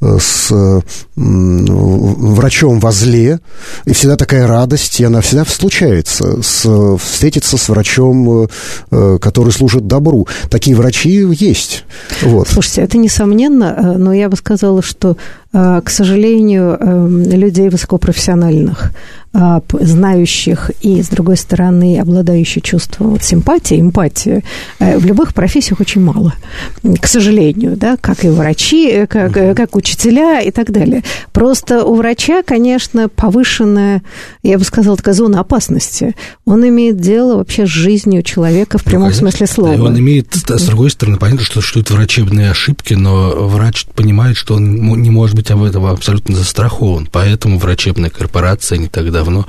[0.00, 0.82] с
[1.16, 3.40] врачом возле,
[3.84, 8.48] и всегда такая радость, и она всегда случается, с, встретиться с врачом,
[8.90, 10.28] э, который служит добру.
[10.50, 11.84] Такие врачи есть.
[12.22, 12.48] Вот.
[12.48, 15.16] Слушайте, это несомненно, э, но я бы сказала, что,
[15.50, 16.78] к сожалению,
[17.26, 18.92] людей высокопрофессиональных
[19.34, 24.42] а, знающих и, с другой стороны, обладающих чувством вот, симпатии, эмпатии,
[24.78, 26.32] э, в любых профессиях очень мало,
[26.98, 31.04] к сожалению, да, как и врачи, э, как, э, как учителя и так далее.
[31.30, 34.02] Просто у врача, конечно, повышенная,
[34.42, 36.16] я бы сказала, такая зона опасности.
[36.46, 39.76] Он имеет дело вообще с жизнью человека в ну, прямом ну, смысле слова.
[39.76, 44.54] Да, он имеет, с другой стороны, понятно, что существуют врачебные ошибки, но врач понимает, что
[44.54, 49.46] он не может быть об этом абсолютно застрахован, поэтому врачебная корпорация не тогда давно,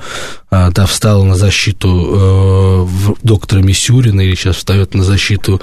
[0.48, 5.60] а, да, встала на защиту э, доктора Мисюрина или сейчас встает на защиту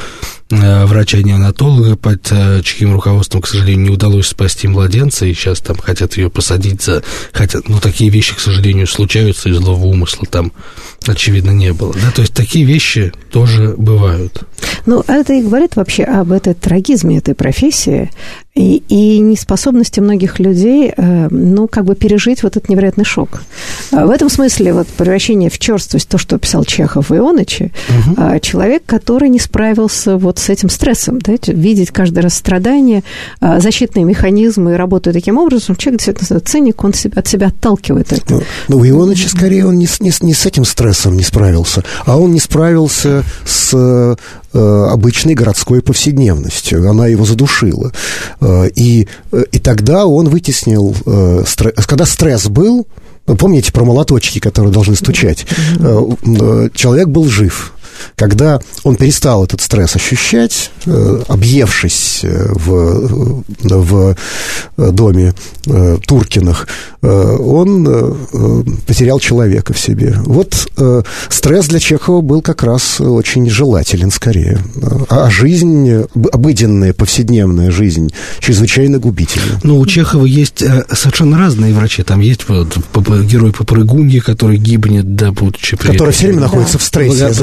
[0.50, 6.16] врача-неонатолога, под э, чьим руководством, к сожалению, не удалось спасти младенца, и сейчас там хотят
[6.18, 7.04] ее посадить за...
[7.34, 10.52] Хотят, ну, такие вещи, к сожалению, случаются, и злого умысла там,
[11.06, 11.94] очевидно, не было.
[11.94, 12.12] Да?
[12.12, 14.44] То есть такие вещи тоже бывают.
[14.86, 18.10] Ну, это и говорит вообще об этой трагизме этой профессии
[18.56, 23.42] и, и неспособности многих людей, э, ну, как бы пережить вот этот невероятный шок.
[23.92, 28.40] А в этом смысле вот превращение в черствость, то, что писал Чехов и Ионычи, угу.
[28.40, 33.04] человек, который не справился вот с этим стрессом, да, видеть каждый раз страдания,
[33.40, 38.34] а, защитные механизмы работают таким образом, человек действительно ценник, он себя, от себя отталкивает это.
[38.34, 42.18] Ну, ну у Ионыча скорее он не, не, не с этим стрессом не справился, а
[42.18, 44.18] он не справился с
[44.54, 46.90] э, обычной городской повседневностью.
[46.90, 47.92] Она его задушила.
[48.42, 50.96] Э, и, э, и тогда он вытеснил...
[51.46, 52.88] Стресс, когда стресс был,
[53.26, 55.46] помните про молоточки, которые должны стучать,
[56.74, 57.74] человек был жив.
[58.16, 64.16] Когда он перестал этот стресс ощущать, э, объевшись э, в, в
[64.78, 65.34] доме
[65.66, 66.68] э, Туркиных,
[67.02, 68.18] он
[68.86, 70.16] потерял человека в себе.
[70.26, 70.70] Вот
[71.30, 74.60] стресс для Чехова был как раз очень желателен скорее.
[75.10, 79.60] А жизнь, обыденная, повседневная жизнь, чрезвычайно губительна.
[79.64, 82.04] Ну, у Чехова есть совершенно разные врачи.
[82.04, 82.78] Там есть вот,
[83.26, 85.78] герой Попрыгуньи, который гибнет, да, будучи...
[85.78, 86.80] Который все время находится да.
[86.80, 87.34] в стрессе.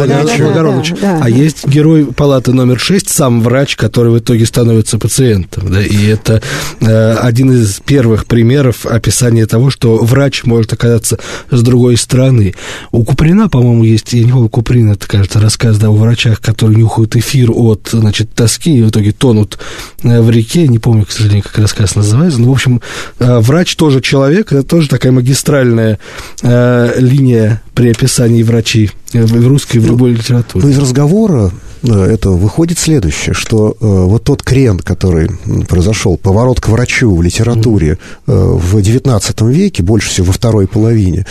[0.45, 0.91] Благорович.
[0.91, 1.29] Да, да, а да.
[1.29, 5.71] есть герой палаты номер 6, сам врач, который в итоге становится пациентом.
[5.71, 6.43] Да, и это
[6.81, 11.19] э, один из первых примеров описания того, что врач может оказаться
[11.51, 12.55] с другой стороны.
[12.93, 16.79] У Куприна, по-моему, есть, я не помню, Куприн, это, кажется, рассказ да, о врачах, которые
[16.79, 19.59] нюхают эфир от, значит, тоски и в итоге тонут
[20.03, 20.69] э, в реке.
[20.69, 22.41] Не помню, к сожалению, как рассказ называется.
[22.41, 22.81] Но, в общем,
[23.19, 25.99] э, врач тоже человек, это тоже такая магистральная
[26.43, 28.91] э, линия при описании врачей
[29.23, 30.65] в русской, в любой литературе.
[30.65, 31.53] Ну, из разговора
[31.83, 35.31] э, это выходит следующее, что э, вот тот крен, который
[35.69, 41.27] произошел, поворот к врачу в литературе э, в XIX веке, больше всего во второй половине,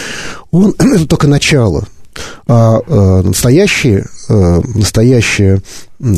[0.51, 1.85] он, это только начало.
[2.47, 5.61] А э, настоящая, э, настоящая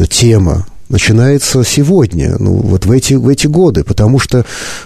[0.10, 4.46] тема начинается сегодня, ну, вот в эти, в эти годы, потому что,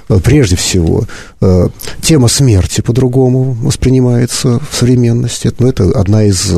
[0.10, 1.06] э, прежде всего,
[1.42, 1.68] э,
[2.02, 5.52] тема смерти по-другому воспринимается в современности.
[5.60, 6.52] Ну, это одна из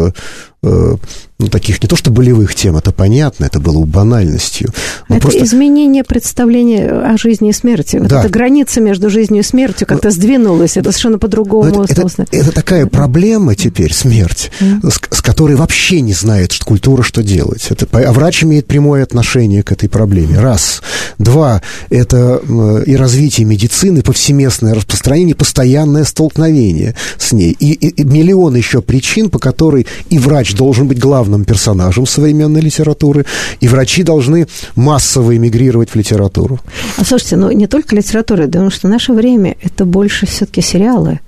[0.63, 0.95] э,
[1.41, 4.69] ну, таких не то что болевых тем, это понятно, это было банальностью.
[5.09, 5.43] Но это просто...
[5.43, 7.97] изменение представления о жизни и смерти.
[7.97, 8.19] Вот да.
[8.21, 10.13] эта граница между жизнью и смертью как-то Но...
[10.13, 11.83] сдвинулась, это совершенно по-другому.
[11.83, 14.89] Это, это, это такая проблема теперь, смерть, mm.
[14.89, 17.67] с, с которой вообще не знает что культура, что делать.
[17.69, 20.39] Это, а врач имеет прямое отношение к этой проблеме.
[20.39, 20.81] Раз.
[21.17, 21.61] Два.
[21.89, 22.41] Это
[22.85, 27.55] и развитие медицины, повсеместное распространение, постоянное столкновение с ней.
[27.59, 32.05] И, и, и миллион еще причин, по которой и врач должен быть главным главным персонажем
[32.05, 33.25] современной литературы,
[33.61, 36.59] и врачи должны массово эмигрировать в литературу.
[36.97, 41.19] А слушайте, ну не только литература, потому что наше время это больше все-таки сериалы,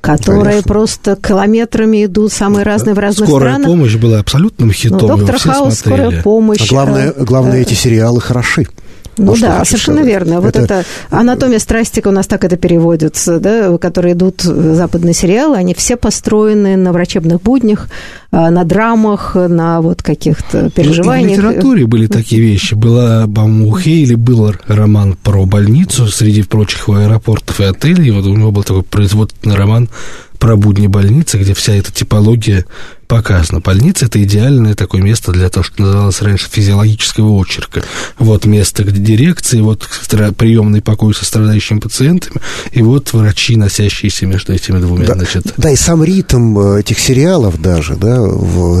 [0.00, 0.68] которые Конечно.
[0.68, 3.68] просто километрами идут, самые разные в разных Скорая странах.
[3.68, 4.98] помощь была абсолютным хитом.
[5.00, 6.02] Ну, Доктор Хаус, смотрели.
[6.04, 6.60] скорая помощь.
[6.62, 8.66] А главное, э, главное, э, эти сериалы хороши.
[9.18, 10.12] Ну да, совершенно сказать.
[10.12, 10.40] верно.
[10.40, 10.84] Вот это...
[11.10, 16.76] анатомия страстика у нас так это переводится, да, которые идут западные сериалы, они все построены
[16.76, 17.88] на врачебных буднях,
[18.30, 21.42] а, на драмах, на вот каких-то переживаниях.
[21.42, 22.74] Ну, в литературе были такие вещи.
[22.74, 28.10] Была, у Хейли был роман про больницу, среди прочих аэропортов и отелей.
[28.10, 29.88] Вот у него был такой производственный роман
[30.38, 32.64] про будни больницы, где вся эта типология
[33.12, 33.60] показано.
[33.60, 37.82] Больница– это идеальное такое место для того, что называлось раньше физиологического очерка.
[38.18, 39.88] Вот место, где дирекции, вот
[40.38, 42.36] приемный покой со страдающими пациентами,
[42.70, 45.06] и вот врачи, носящиеся между этими двумя.
[45.06, 45.52] Да, значит.
[45.56, 48.18] да и сам ритм э, этих сериалов даже, да,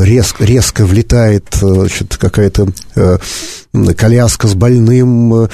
[0.02, 3.18] резко, резко влетает э, значит, какая-то э,
[3.96, 5.48] коляска с больным,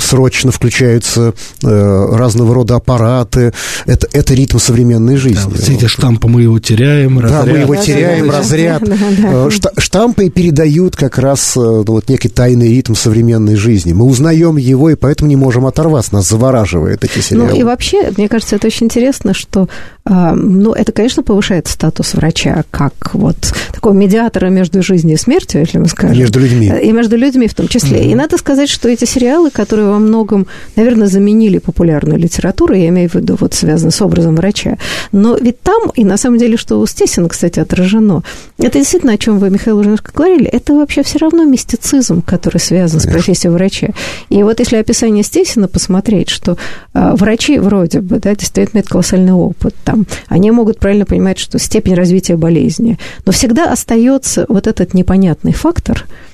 [0.00, 3.52] срочно включаются разного рода аппараты.
[3.84, 5.42] Это, это ритм современной жизни.
[5.42, 8.82] Да, вот эти штампы мы его теряем, да, мы его теряем теряем разряд.
[9.22, 13.92] Э, штампы передают как раз э, ну, вот некий тайный ритм современной жизни.
[13.92, 16.14] Мы узнаем его, и поэтому не можем оторваться.
[16.14, 17.50] Нас завораживает эти сериалы.
[17.50, 19.68] Ну и вообще, мне кажется, это очень интересно, что
[20.04, 23.36] а, ну, это, конечно, повышает статус врача как вот
[23.72, 26.18] такого медиатора между жизнью и смертью, если мы скажем.
[26.18, 26.72] Между людьми.
[26.82, 28.00] И между людьми в том числе.
[28.00, 28.10] Mm-hmm.
[28.10, 33.08] И надо сказать, что эти сериалы, которые во многом, наверное, заменили популярную литературу, я имею
[33.10, 34.78] в виду, вот связано с образом врача,
[35.12, 38.22] но ведь там, и на самом деле, что у Стесина, кстати, отражено,
[38.58, 42.58] это действительно, о чем вы, Михаил, уже немножко говорили, это вообще все равно мистицизм, который
[42.58, 43.10] связан конечно.
[43.10, 43.88] с профессией врача.
[44.28, 46.56] И вот если описание Стесина посмотреть, что
[46.94, 51.58] а, врачи вроде бы, да, действительно имеют колоссальный опыт, там, они могут правильно понимать, что
[51.58, 52.98] степень развития болезни.
[53.26, 56.31] Но всегда остается вот этот непонятный фактор, Э,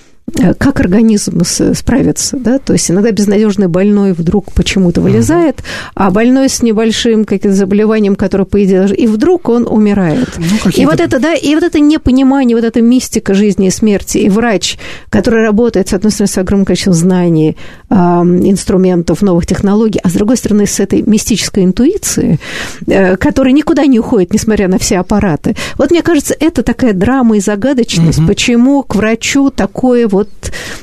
[0.58, 5.92] как организм справится, да, то есть иногда безнадежный больной вдруг почему-то вылезает, uh-huh.
[5.94, 10.28] а больной с небольшим каким-то заболеванием, которое, по идее, и вдруг он умирает.
[10.36, 14.18] Ну, и вот это, да, и вот это непонимание, вот эта мистика жизни и смерти,
[14.18, 17.56] и врач, который работает, с одной стороны, с огромным количеством знаний,
[17.88, 22.38] э, инструментов, новых технологий, а с другой стороны, с этой мистической интуицией,
[22.86, 25.56] э, которая никуда не уходит, несмотря на все аппараты.
[25.76, 28.26] Вот мне кажется, это такая драма и загадочность, uh-huh.
[28.26, 30.28] почему к врачу такое вот вот,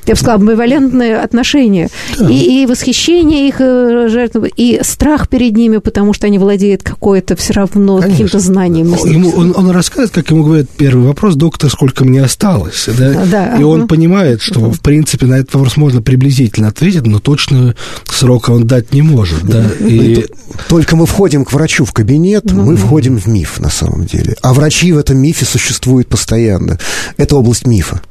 [0.05, 1.89] я бы сказала, амбивалентное отношение.
[2.17, 2.29] Да.
[2.29, 7.35] И, и восхищение их э, жертв, и страх перед ними, потому что они владеют какое-то
[7.35, 8.93] все равно каким-то знанием.
[9.05, 12.87] Ему, он, он рассказывает, как ему говорят, первый вопрос, доктор, сколько мне осталось.
[12.97, 13.25] Да?
[13.25, 13.87] Да, и он угу.
[13.87, 14.71] понимает, что, угу.
[14.71, 17.75] в принципе, на этот вопрос можно приблизительно ответить, но точно
[18.05, 19.43] срока он дать не может.
[19.43, 19.65] Да?
[19.79, 20.25] И...
[20.69, 22.61] Только мы входим к врачу в кабинет, угу.
[22.61, 24.35] мы входим в миф, на самом деле.
[24.41, 26.79] А врачи в этом мифе существуют постоянно.
[27.17, 28.01] Это область мифа.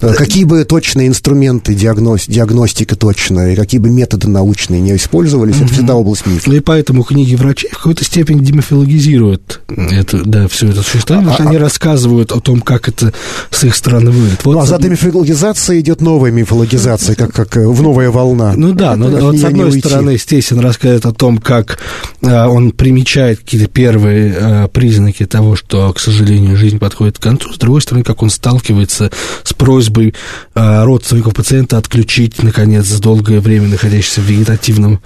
[0.00, 5.72] Э, какие бы точные инструменты, диагноз, диагностика точная, какие бы методы научные не использовались, это
[5.72, 6.50] всегда область мифа.
[6.52, 11.56] И поэтому книги врачей в какой-то степени демифологизируют это, да, все это существование, а, они
[11.56, 13.12] а, рассказывают о том, как это
[13.50, 14.44] с их стороны выглядит.
[14.44, 18.52] Вот, ну, а за демифологизацией идет новая мифологизация, как, как э, в новая волна.
[18.56, 21.78] Ну да, но вот с одной стороны, Стесин рассказывает о том, как
[22.22, 27.52] а, он примечает какие-то первые а, признаки того, что, к сожалению, жизнь подходит к концу,
[27.52, 29.10] с другой стороны, как он сталкивается
[29.42, 30.14] с просьбой просьбой
[30.54, 35.00] э, родственников пациента отключить, наконец, за долгое время находящийся в вегетативном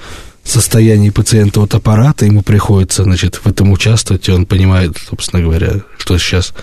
[0.44, 5.82] состоянии пациента от аппарата, ему приходится, значит, в этом участвовать, и он понимает, собственно говоря,
[5.98, 6.54] что сейчас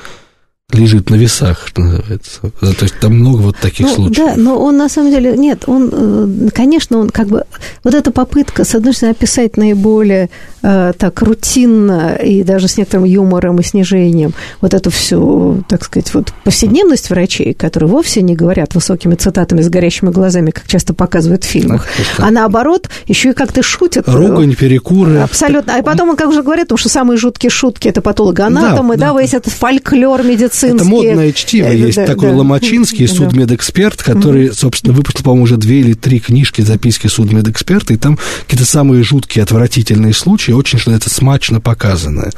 [0.74, 2.42] лежит на весах, что называется.
[2.60, 4.18] То есть там много вот таких ну, случаев.
[4.18, 7.46] Да, но он на самом деле, нет, он, э, конечно, он как бы,
[7.86, 10.30] вот эта попытка, с одной стороны, описать наиболее
[10.62, 16.14] э, так рутинно и даже с некоторым юмором и снижением вот эту всю, так сказать,
[16.14, 21.46] вот повседневность врачей, которые вовсе не говорят высокими цитатами с горящими глазами, как часто показывают
[21.46, 21.88] в фильмах,
[22.18, 24.10] Ах, а наоборот, еще и как-то шутят.
[24.10, 25.20] Ругань, перекуры.
[25.20, 25.78] Абсолютно.
[25.78, 29.14] А потом он, как уже говорит, потому что самые жуткие шутки это патологоанатомы, да, да,
[29.14, 29.22] да.
[29.22, 30.76] весь этот фольклор медицины медицинские...
[30.76, 31.66] Это модное чтиво.
[31.68, 32.38] Это, Есть да, такой да.
[32.38, 38.18] Ломачинский, судмедэксперт, который, собственно, выпустил, по-моему, уже две или три книжки, записки судмедэксперта, и там
[38.42, 42.32] какие-то самые жуткие, отвратительные случаи, очень что это смачно показано.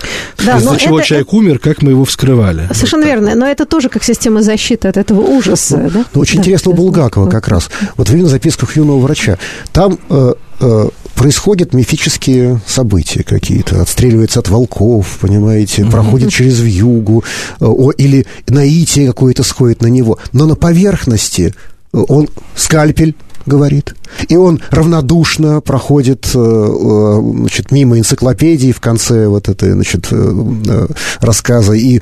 [0.46, 2.68] Да, Из-за чего это, человек умер, как мы его вскрывали.
[2.74, 5.78] Совершенно вот верно, но это тоже как система защиты от этого ужаса.
[5.78, 6.06] Ну, да?
[6.14, 7.70] ну, очень да, интересно у Булгакова как раз.
[7.96, 9.38] Вот в записках юного врача.
[9.72, 10.90] Там э, э,
[11.20, 13.82] происходят мифические события какие-то.
[13.82, 15.92] Отстреливается от волков, понимаете, mm-hmm.
[15.92, 17.26] проходит через вьюгу,
[17.60, 20.18] э, о, или наитие какое-то сходит на него.
[20.32, 21.54] Но на поверхности
[21.92, 23.16] э, он скальпель
[23.46, 23.96] говорит.
[24.28, 30.88] И он равнодушно проходит э, э, значит, мимо энциклопедии в конце вот этой значит, э,
[31.20, 31.74] рассказа.
[31.74, 32.02] И,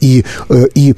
[0.00, 0.24] и,
[0.74, 0.94] и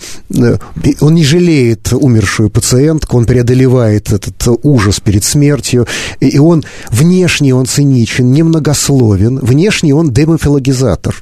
[1.01, 5.87] он не жалеет умершую пациентку, он преодолевает этот ужас перед смертью.
[6.21, 11.15] И он внешне он циничен, немногословен, внешне он демофилогизатор.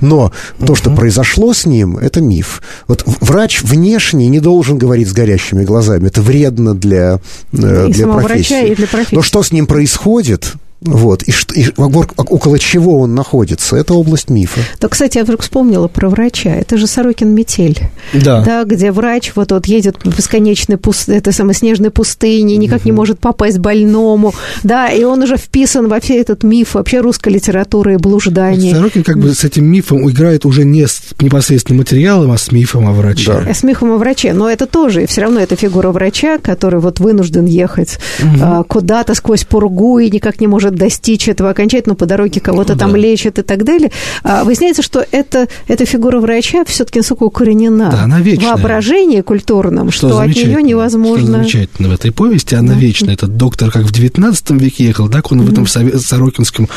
[0.00, 0.32] Но
[0.64, 2.62] то, что произошло с ним, это миф.
[2.88, 6.08] Вот врач внешне не должен говорить с горящими глазами.
[6.08, 7.20] Это вредно для,
[7.52, 8.72] и для профессии.
[8.72, 9.14] и для профессии.
[9.14, 10.54] Но что с ним происходит,
[10.84, 11.22] вот.
[11.22, 14.60] И, и около чего он находится, это область мифа.
[14.80, 16.50] Да, кстати, я вдруг вспомнила про врача.
[16.50, 17.78] Это же Сорокин метель.
[18.12, 18.42] Да.
[18.42, 21.08] да где врач вот, вот едет по бесконечной пуст...
[21.08, 22.86] этой самой снежной пустыне, никак угу.
[22.86, 24.34] не может попасть больному.
[24.64, 28.72] Да, и он уже вписан во все этот миф вообще русской литературы и блужданий.
[28.72, 32.88] Сорокин как бы с этим мифом играет уже не с непосредственно материалом, а с мифом
[32.88, 33.32] о враче.
[33.44, 33.54] Да.
[33.54, 34.32] С мифом о враче.
[34.32, 38.64] Но это тоже, все равно это фигура врача, который вот вынужден ехать угу.
[38.64, 42.78] куда-то сквозь пургу и никак не может может достичь этого окончательно, по дороге кого-то ну,
[42.78, 42.98] там да.
[42.98, 43.90] лечат и так далее.
[44.22, 48.48] А выясняется, что это, эта фигура врача все-таки насколько укоренена да, она вечная.
[48.48, 51.26] в культурном, что, что от нее невозможно...
[51.26, 52.78] Что замечательно в этой повести, она да.
[52.78, 53.14] вечная.
[53.14, 55.44] Этот доктор как в XIX веке ехал, так он mm-hmm.
[55.44, 56.68] в этом Сорокинском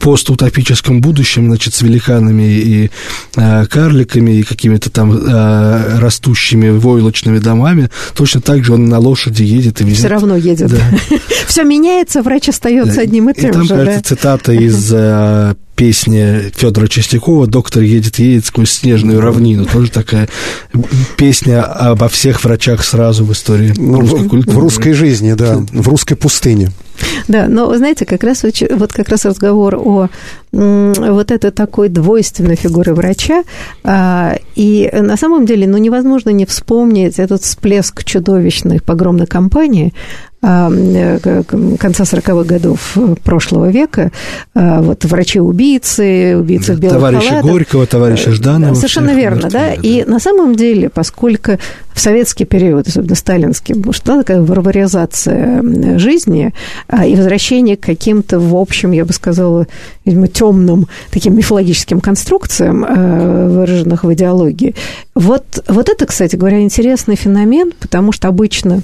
[0.00, 2.90] постутопическом будущем, значит, с великанами и
[3.36, 9.42] э, карликами, и какими-то там э, растущими войлочными домами, точно так же он на лошади
[9.42, 9.98] едет и везет.
[9.98, 10.70] Все равно едет.
[10.70, 10.80] Да.
[11.46, 13.74] Все меняется, врач остается одним и тем и там, же.
[13.76, 14.92] кажется, цитата из
[15.80, 19.64] песни Федора Чистякова «Доктор едет, едет сквозь снежную равнину».
[19.64, 20.28] Тоже такая
[21.16, 24.58] песня обо всех врачах сразу в истории ну, русской культуры.
[24.58, 26.70] В русской жизни, да, в русской пустыне.
[27.28, 30.10] Да, но, знаете, как раз вот как раз разговор о
[30.52, 33.44] вот этой такой двойственной фигуре врача,
[33.84, 39.94] а, и на самом деле, ну, невозможно не вспомнить этот всплеск чудовищной погромной кампании,
[40.42, 40.70] а,
[41.78, 44.10] конца 40-х годов прошлого века,
[44.54, 47.50] а, вот врачи-убийцы, убийцы в белых Товарища халатах.
[47.50, 48.74] Горького, товарища Жданова.
[48.74, 49.74] Совершенно верно, да.
[49.74, 51.58] И на самом деле, поскольку
[52.00, 56.52] советский период, особенно сталинский, что такая варваризация жизни
[56.88, 59.66] а, и возвращение к каким-то, в общем, я бы сказала,
[60.04, 64.74] видимо, темным таким мифологическим конструкциям, а, выраженных в идеологии.
[65.14, 68.82] Вот, вот это, кстати говоря, интересный феномен, потому что обычно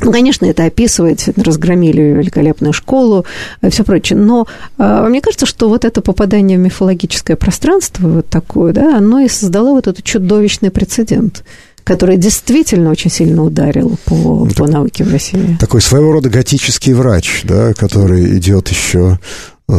[0.00, 3.24] ну, конечно, это описывает, разгромили великолепную школу
[3.62, 4.48] и все прочее, но
[4.78, 9.28] э, мне кажется, что вот это попадание в мифологическое пространство, вот такое, да, оно и
[9.28, 11.44] создало вот этот чудовищный прецедент
[11.84, 15.56] который действительно очень сильно ударил по, по науке в России.
[15.58, 19.18] Такой своего рода готический врач, да, который идет еще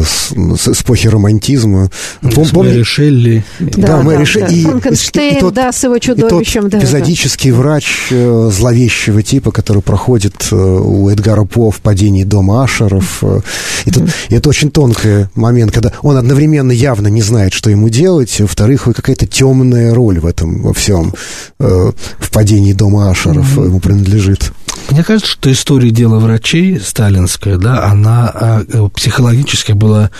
[0.02, 1.90] с, с эпохи романтизма.
[2.20, 3.44] Пом, Мэри Шелли.
[3.60, 4.62] Да, да, Мэри да, Шелли.
[4.64, 4.70] Да.
[4.70, 6.60] Франкенштейн, и, и, и тот, да, с его чудовищем.
[6.66, 7.56] И тот да, эпизодический да.
[7.56, 13.22] врач э, зловещего типа, который проходит э, у Эдгара По в падении дома Ашеров.
[13.22, 13.40] Э,
[13.84, 17.88] и, тут, и это очень тонкий момент, когда он одновременно явно не знает, что ему
[17.88, 21.12] делать, во-вторых, какая-то темная роль в этом во всем,
[21.58, 23.64] в падении дома Ашеров mm-hmm.
[23.66, 24.52] ему принадлежит.
[24.90, 30.10] Мне кажется, что история дела врачей сталинская, да, она а, психологически была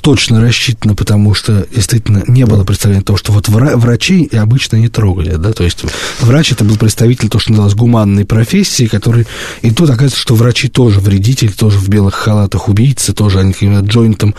[0.00, 5.36] точно рассчитано, потому что действительно не было представления того, что вот врачей обычно не трогали,
[5.36, 5.84] да, то есть
[6.20, 9.26] врач это был представитель то, что называлось гуманной профессии, который,
[9.62, 13.80] и тут оказывается, что врачи тоже вредители, тоже в белых халатах убийцы, тоже они каким-то
[13.80, 14.34] джойнтом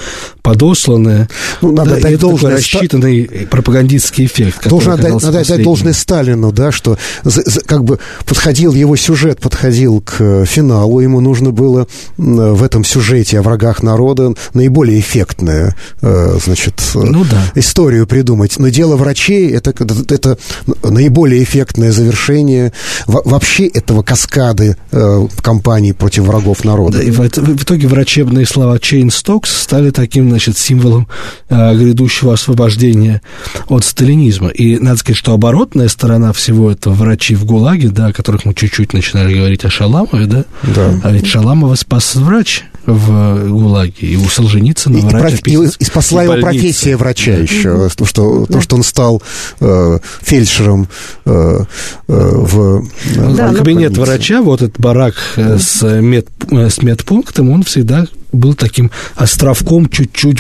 [0.47, 1.27] подосланные.
[1.61, 2.53] Ну, надо да, дать должное...
[2.53, 3.47] рассчитанный Ста...
[3.47, 4.67] пропагандистский эффект.
[4.67, 9.39] Должен отдать, надо дать должное Сталину, да, что за, за, как бы подходил его сюжет,
[9.41, 11.87] подходил к э, финалу, ему нужно было
[12.17, 17.43] в этом сюжете о врагах народа наиболее эффектное э, значит, ну, да.
[17.55, 18.57] историю придумать.
[18.57, 19.73] Но дело врачей это,
[20.09, 20.37] это
[20.83, 22.71] наиболее эффектное завершение
[23.05, 26.99] вообще этого каскады э, кампании против врагов народа.
[26.99, 31.07] Да, и в, в итоге врачебные слова Чейн Стокс стали таким, значит, символом
[31.49, 33.21] э, грядущего освобождения
[33.69, 34.49] от сталинизма.
[34.49, 38.53] И надо сказать, что оборотная сторона всего этого врачи в ГУЛАГе, да, о которых мы
[38.53, 41.01] чуть-чуть начинали говорить о Шаламове, да, да.
[41.03, 46.23] а ведь Шаламова спас врач в ГУЛАГе, и у Солженицына и, врач и, и спасла
[46.23, 49.21] его профессия врача еще, то, что, то, что он стал
[49.59, 50.87] э, фельдшером
[51.25, 51.63] э, э,
[52.07, 52.85] в
[53.15, 58.05] э, да, кабинет врача, вот этот барак э, с, мед, э, с медпунктом, он всегда
[58.37, 60.39] был таким островком чуть-чуть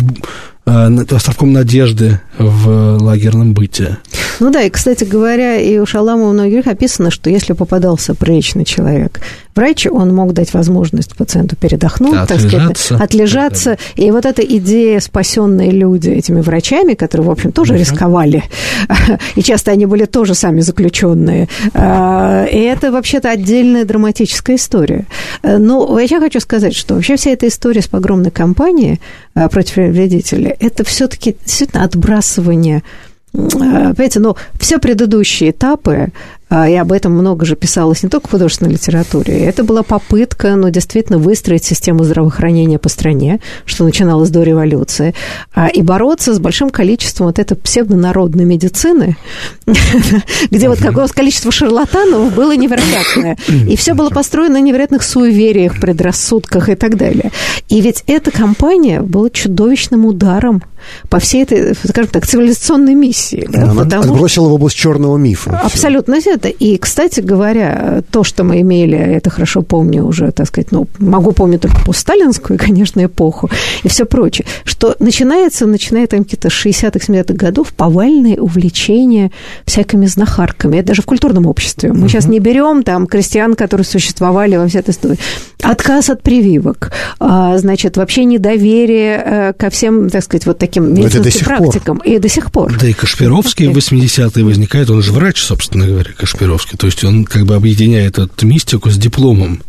[0.65, 3.97] островком надежды в лагерном быте.
[4.39, 9.19] Ну да, и, кстати говоря, и у Шаламова многих описано, что если попадался приличный человек,
[9.55, 12.85] врач, он мог дать возможность пациенту передохнуть, да, так отлежаться.
[12.85, 13.69] сказать, отлежаться.
[13.71, 14.03] Да, да.
[14.03, 18.43] И вот эта идея, спасенные люди этими врачами, которые, в общем, тоже uh рисковали,
[19.35, 25.07] и часто они были тоже сами заключенные, а, и это вообще-то отдельная драматическая история.
[25.43, 28.99] Но я хочу сказать, что вообще вся эта история с погромной кампанией
[29.33, 32.26] а, против вредителей, это все-таки действительно отбрасывание
[33.33, 36.09] а, Понимаете, но все предыдущие этапы
[36.49, 39.39] и об этом много же писалось не только в художественной литературе.
[39.39, 45.13] Это была попытка, ну, действительно, выстроить систему здравоохранения по стране, что начиналось до революции,
[45.53, 49.17] а, и бороться с большим количеством вот этой псевдонародной медицины,
[50.51, 53.37] где вот какое количество шарлатанов было невероятное.
[53.47, 57.31] И все было построено на невероятных суевериях, предрассудках и так далее.
[57.67, 60.63] И ведь эта кампания была чудовищным ударом
[61.09, 63.47] по всей этой, скажем так, цивилизационной миссии.
[63.49, 65.59] Да, Она отбросила в область черного мифа.
[65.63, 66.49] Абсолютно это.
[66.49, 71.31] И, кстати говоря, то, что мы имели, это хорошо помню уже, так сказать, ну, могу
[71.31, 73.49] помнить только по сталинскую, конечно, эпоху
[73.83, 79.31] и все прочее, что начинается, начинает там какие-то 60-х, 70-х годов повальное увлечение
[79.65, 80.77] всякими знахарками.
[80.77, 81.91] Это даже в культурном обществе.
[81.93, 85.17] Мы сейчас не берем там крестьян, которые существовали во всей этой истории.
[85.61, 91.45] Отказ от прививок, а, значит, вообще недоверие э, ко всем, так сказать, вот таким медицинским
[91.45, 91.97] практикам.
[91.97, 92.07] Пор.
[92.07, 92.77] И до сих пор.
[92.79, 96.77] Да и Кашпировский в 80-е возникает, он же врач, собственно говоря, Кашпировский.
[96.77, 99.61] То есть он как бы объединяет эту мистику с дипломом.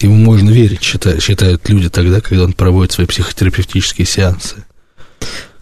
[0.00, 4.64] Ему можно верить, считают, считают люди тогда, когда он проводит свои психотерапевтические сеансы.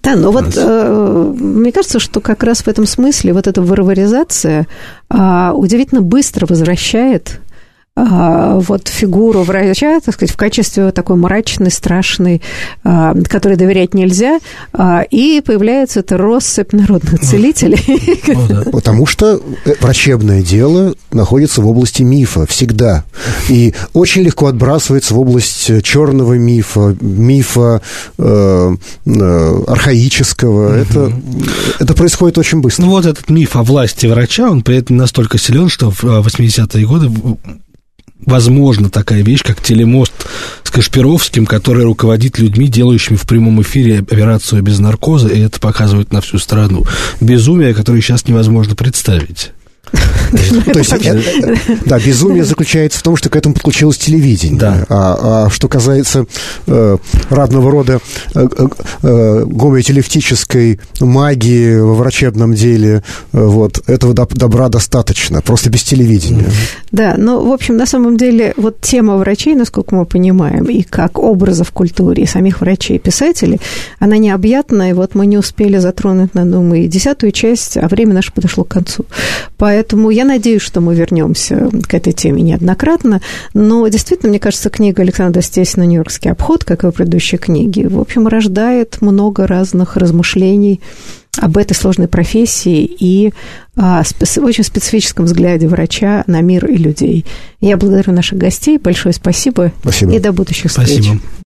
[0.03, 4.67] Да, но вот э, мне кажется, что как раз в этом смысле вот эта варваризация
[5.09, 7.41] э, удивительно быстро возвращает
[7.97, 12.43] вот фигуру врача, так сказать, в качестве такой мрачной, страшной,
[12.83, 14.41] а, которой доверять нельзя,
[14.73, 18.71] а, и появляется эта россыпь народных целителей.
[18.73, 23.05] Потому что э, врачебное дело находится в области мифа всегда.
[23.49, 27.81] И очень легко отбрасывается в область э, черного мифа, мифа
[28.19, 28.77] э,
[29.07, 30.67] э, архаического.
[30.67, 30.75] Угу.
[30.75, 31.13] Это,
[31.79, 32.85] это происходит очень быстро.
[32.85, 36.87] Ну вот этот миф о власти врача, он при этом настолько силен, что в 80-е
[36.87, 37.11] годы
[38.27, 40.13] возможно такая вещь, как телемост
[40.63, 46.13] с Кашпировским, который руководит людьми, делающими в прямом эфире операцию без наркоза, и это показывает
[46.13, 46.85] на всю страну.
[47.21, 49.53] Безумие, которое сейчас невозможно представить.
[50.73, 54.59] То есть, да, безумие заключается в том, что к этому подключилось телевидение.
[54.59, 54.87] Да.
[54.89, 56.27] А, а что касается
[56.67, 56.97] э,
[57.31, 58.01] разного рода
[58.35, 58.47] э,
[59.03, 66.47] э, гомеотелевтической магии во врачебном деле, вот, этого добра достаточно, просто без телевидения.
[66.91, 71.19] Да, но, в общем, на самом деле, вот тема врачей, насколько мы понимаем, и как
[71.19, 73.61] образа в культуре, и самих врачей и писателей,
[73.99, 78.15] она необъятна, и вот мы не успели затронуть, на думаю, и десятую часть, а время
[78.15, 79.05] наше подошло к концу.
[79.57, 83.21] Поэтому я надеюсь, что мы вернемся к этой теме неоднократно,
[83.53, 88.27] но действительно, мне кажется, книга Александра Стесина «Нью-Йоркский обход», как и предыдущие книги, в общем,
[88.27, 90.81] рождает много разных размышлений
[91.39, 93.33] об этой сложной профессии и
[93.77, 94.03] о
[94.37, 97.25] очень специфическом взгляде врача на мир и людей.
[97.61, 98.79] Я благодарю наших гостей.
[98.79, 99.73] Большое спасибо.
[99.81, 100.13] Спасибо.
[100.13, 101.05] И до будущих встреч.
[101.05, 101.21] Спасибо.